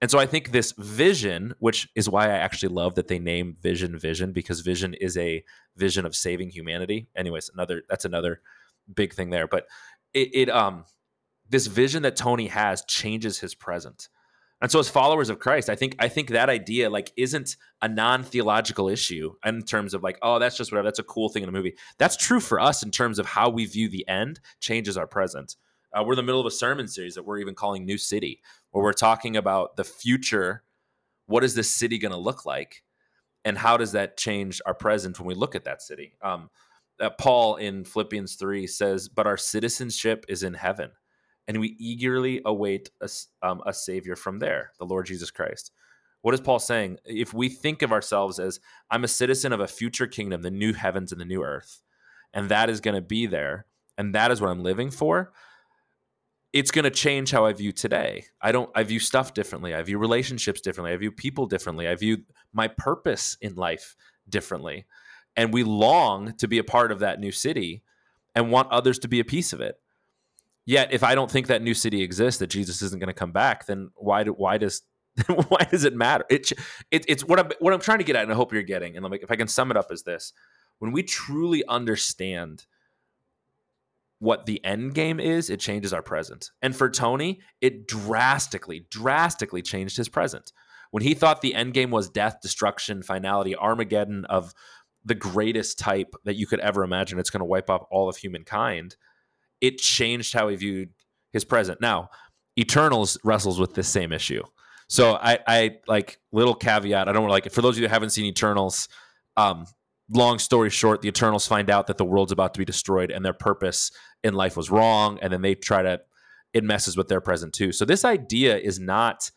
[0.00, 3.56] And so I think this vision, which is why I actually love that they name
[3.60, 5.42] Vision Vision, because Vision is a
[5.76, 7.08] vision of saving humanity.
[7.16, 8.40] Anyways, another that's another
[8.92, 9.48] big thing there.
[9.48, 9.66] But
[10.14, 10.84] it, it um
[11.48, 14.08] this vision that Tony has changes his present.
[14.60, 17.88] And so as followers of Christ, I think I think that idea like isn't a
[17.88, 21.48] non-theological issue in terms of like, oh, that's just whatever, that's a cool thing in
[21.48, 21.74] a movie.
[21.98, 25.56] That's true for us in terms of how we view the end changes our present.
[25.92, 28.40] Uh, we're in the middle of a sermon series that we're even calling New City,
[28.70, 30.62] where we're talking about the future.
[31.26, 32.82] What is this city going to look like?
[33.44, 36.12] And how does that change our present when we look at that city?
[36.22, 36.50] Um,
[37.00, 40.90] uh, Paul in Philippians 3 says, But our citizenship is in heaven
[41.48, 43.08] and we eagerly await a,
[43.42, 45.72] um, a savior from there, the Lord Jesus Christ.
[46.20, 46.98] What is Paul saying?
[47.06, 48.60] If we think of ourselves as
[48.90, 51.82] I'm a citizen of a future kingdom, the new heavens and the new earth,
[52.34, 53.64] and that is going to be there,
[53.96, 55.32] and that is what I'm living for,
[56.52, 58.24] it's going to change how I view today.
[58.40, 59.74] I don't I view stuff differently.
[59.74, 60.92] I view relationships differently.
[60.92, 61.88] I view people differently.
[61.88, 63.96] I view my purpose in life
[64.28, 64.86] differently.
[65.36, 67.82] And we long to be a part of that new city
[68.34, 69.78] and want others to be a piece of it.
[70.64, 73.32] Yet, if I don't think that new city exists, that Jesus isn't going to come
[73.32, 74.82] back, then why do why does
[75.48, 76.24] why does it matter?
[76.28, 76.52] It,
[76.90, 78.96] it it's what I'm what I'm trying to get at, and I hope you're getting.
[78.96, 80.32] And like, if I can sum it up as this:
[80.78, 82.66] when we truly understand
[84.18, 86.50] what the end game is, it changes our present.
[86.60, 90.52] And for Tony, it drastically, drastically changed his present.
[90.90, 94.54] When he thought the end game was death, destruction, finality, Armageddon of
[95.04, 98.16] the greatest type that you could ever imagine, it's going to wipe up all of
[98.16, 98.96] humankind
[99.60, 100.90] it changed how he viewed
[101.32, 101.80] his present.
[101.80, 102.10] Now,
[102.58, 104.42] Eternals wrestles with this same issue.
[104.88, 107.08] So I, I like little caveat.
[107.08, 107.50] I don't like.
[107.52, 108.88] For those of you who haven't seen Eternals,
[109.36, 109.66] um,
[110.10, 113.24] long story short, the Eternals find out that the world's about to be destroyed and
[113.24, 113.92] their purpose
[114.24, 116.00] in life was wrong, and then they try to
[116.54, 117.72] it messes with their present too.
[117.72, 119.30] So this idea is not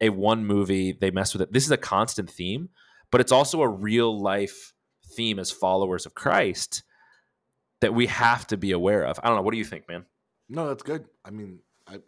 [0.00, 1.52] a one movie they mess with it.
[1.52, 2.70] This is a constant theme,
[3.10, 4.72] but it's also a real life
[5.14, 6.82] theme as followers of Christ
[7.80, 9.20] that we have to be aware of.
[9.22, 9.42] I don't know.
[9.42, 10.06] What do you think, man?
[10.48, 11.04] No, that's good.
[11.24, 11.98] I mean, I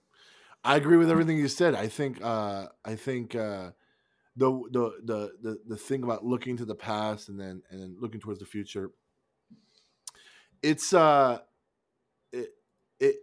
[0.64, 1.74] I agree with everything you said.
[1.74, 3.70] I think uh I think uh
[4.36, 7.96] the the the the, the thing about looking to the past and then and then
[8.00, 8.90] looking towards the future
[10.62, 11.38] it's uh
[13.00, 13.16] it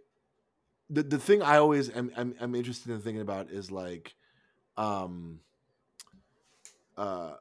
[0.90, 4.14] the, the thing I always am I'm, I'm interested in thinking about is like
[4.76, 5.40] um
[6.96, 7.34] uh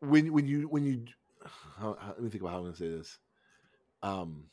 [0.00, 1.04] when when you when you
[1.78, 3.18] how, how, let me think about how I'm gonna say this.
[4.02, 4.44] Um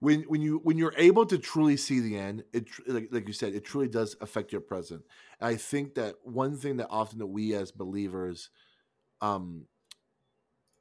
[0.00, 3.34] when when you when you're able to truly see the end it like, like you
[3.34, 5.02] said it truly does affect your present.
[5.40, 8.50] And i think that one thing that often that we as believers
[9.20, 9.66] um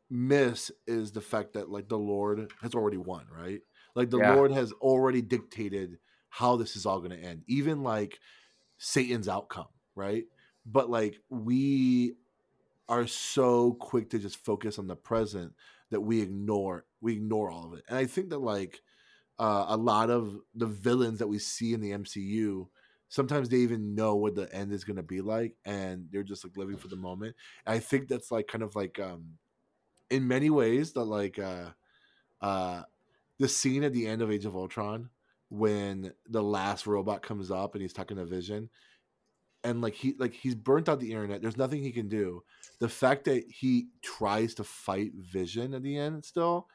[0.10, 3.62] miss is the fact that like the Lord has already won, right?
[3.95, 4.20] Like the Yeah.
[4.20, 5.99] Lord has already dictated
[6.30, 8.20] how this is all going to end, even like
[8.78, 10.26] Satan's outcome, right?
[10.66, 12.16] But like we
[12.88, 15.53] are so quick to just focus on the present
[15.91, 17.86] that we ignore we ignore all of it.
[17.88, 18.82] And I think that like
[19.39, 22.70] uh, a lot of the villains that we see in the MCU
[23.10, 26.43] sometimes they even know what the end is going to be like and they're just
[26.45, 27.36] like living for the moment.
[27.66, 29.38] And I think that's like kind of like um
[30.10, 31.72] in many ways that like uh
[32.41, 32.84] uh
[33.39, 35.10] the scene at the end of Age of Ultron
[35.49, 38.70] when the last robot comes up and he's talking to Vision
[39.64, 42.43] and like he like he's burnt out the internet there's nothing he can do
[42.80, 46.68] the fact that he tries to fight vision at the end still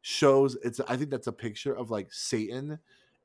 [0.00, 2.78] shows it's i think that's a picture of like satan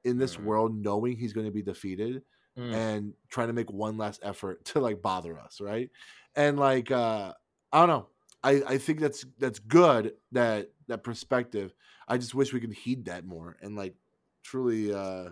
[0.03, 0.43] in this Mm.
[0.43, 2.23] world knowing he's going to be defeated
[2.57, 2.73] Mm.
[2.73, 5.89] and trying to make one last effort to like bother us right
[6.35, 7.33] and like uh
[7.71, 8.07] i don't know
[8.47, 11.73] i i think that's that's good that that perspective
[12.07, 13.95] i just wish we could heed that more and like
[14.43, 15.25] truly uh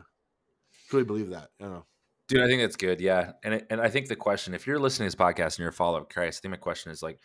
[0.89, 1.86] truly believe that i don't know
[2.28, 3.01] Dude, I think that's good.
[3.01, 5.59] Yeah, and it, and I think the question, if you're listening to this podcast and
[5.59, 7.20] you're a follower of Christ, I think my question is like,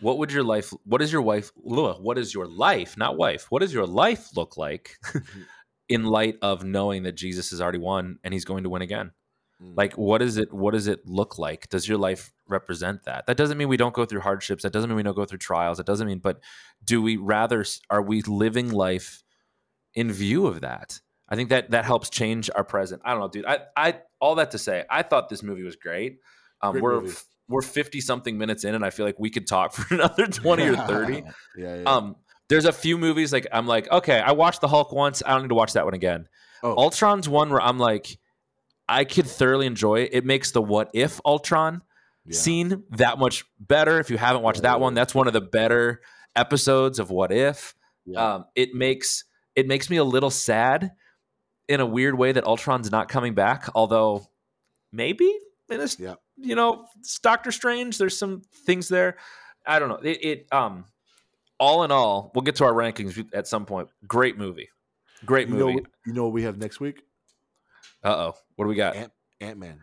[0.00, 0.70] what would your life?
[0.84, 1.50] What is your wife?
[1.54, 2.96] What is your life?
[2.98, 3.46] Not wife.
[3.48, 4.98] What does your life look like
[5.88, 9.12] in light of knowing that Jesus has already won and He's going to win again?
[9.62, 9.74] Mm.
[9.76, 10.52] Like, what is it?
[10.52, 11.68] What does it look like?
[11.68, 13.26] Does your life represent that?
[13.26, 14.62] That doesn't mean we don't go through hardships.
[14.64, 15.78] That doesn't mean we don't go through trials.
[15.78, 16.18] That doesn't mean.
[16.18, 16.40] But
[16.84, 17.64] do we rather?
[17.90, 19.22] Are we living life
[19.94, 21.00] in view of that?
[21.28, 23.00] I think that that helps change our present.
[23.04, 23.46] I don't know, dude.
[23.46, 26.18] I, I all that to say, I thought this movie was great.
[26.60, 27.14] Um, Great we're movie.
[27.48, 30.64] we're fifty something minutes in, and I feel like we could talk for another twenty
[30.68, 31.22] or thirty.
[31.56, 31.82] yeah, yeah.
[31.84, 32.16] Um,
[32.48, 35.22] there's a few movies like I'm like, okay, I watched the Hulk once.
[35.24, 36.28] I don't need to watch that one again.
[36.62, 38.18] oh, Ultron's one where I'm like,
[38.88, 40.10] I could thoroughly enjoy it.
[40.12, 41.82] It makes the what if Ultron
[42.26, 42.36] yeah.
[42.36, 43.98] scene that much better.
[43.98, 46.00] If you haven't watched that one, that's one of the better
[46.36, 47.74] episodes of What If.
[48.04, 48.34] Yeah.
[48.34, 49.24] Um, it makes
[49.54, 50.92] it makes me a little sad
[51.68, 53.68] in a weird way that Ultron's not coming back.
[53.74, 54.26] Although
[54.92, 55.32] maybe
[55.70, 56.14] in this, Yeah.
[56.36, 57.96] you know, it's Doctor Strange.
[57.98, 59.16] There's some things there.
[59.66, 60.00] I don't know.
[60.02, 60.84] It, it um,
[61.58, 63.88] all in all, we'll get to our rankings at some point.
[64.06, 64.68] Great movie.
[65.24, 65.86] Great you know, movie.
[66.04, 67.03] you know what we have next week?
[68.04, 68.34] Uh oh.
[68.56, 68.96] What do we got?
[69.40, 69.80] Ant Man.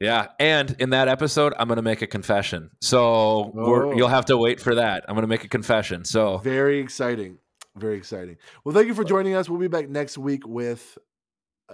[0.00, 2.70] Yeah, and in that episode, I'm going to make a confession.
[2.80, 3.96] So we're, Oh.
[3.96, 5.04] you'll have to wait for that.
[5.08, 6.04] I'm going to make a confession.
[6.04, 7.38] So Very exciting.
[7.76, 8.36] Very exciting.
[8.64, 9.48] Well, thank you for joining us.
[9.48, 10.96] We'll be back next week with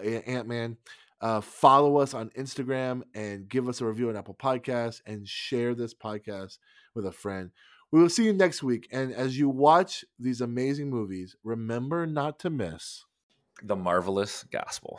[0.02, 0.78] Ant Man.
[1.20, 5.74] Uh, follow us on Instagram and give us a review on Apple Podcasts and share
[5.74, 6.58] this podcast
[6.94, 7.50] with a friend.
[7.92, 8.88] We will see you next week.
[8.90, 13.04] And as you watch these amazing movies, remember not to miss.
[13.62, 14.98] the marvelous gospel.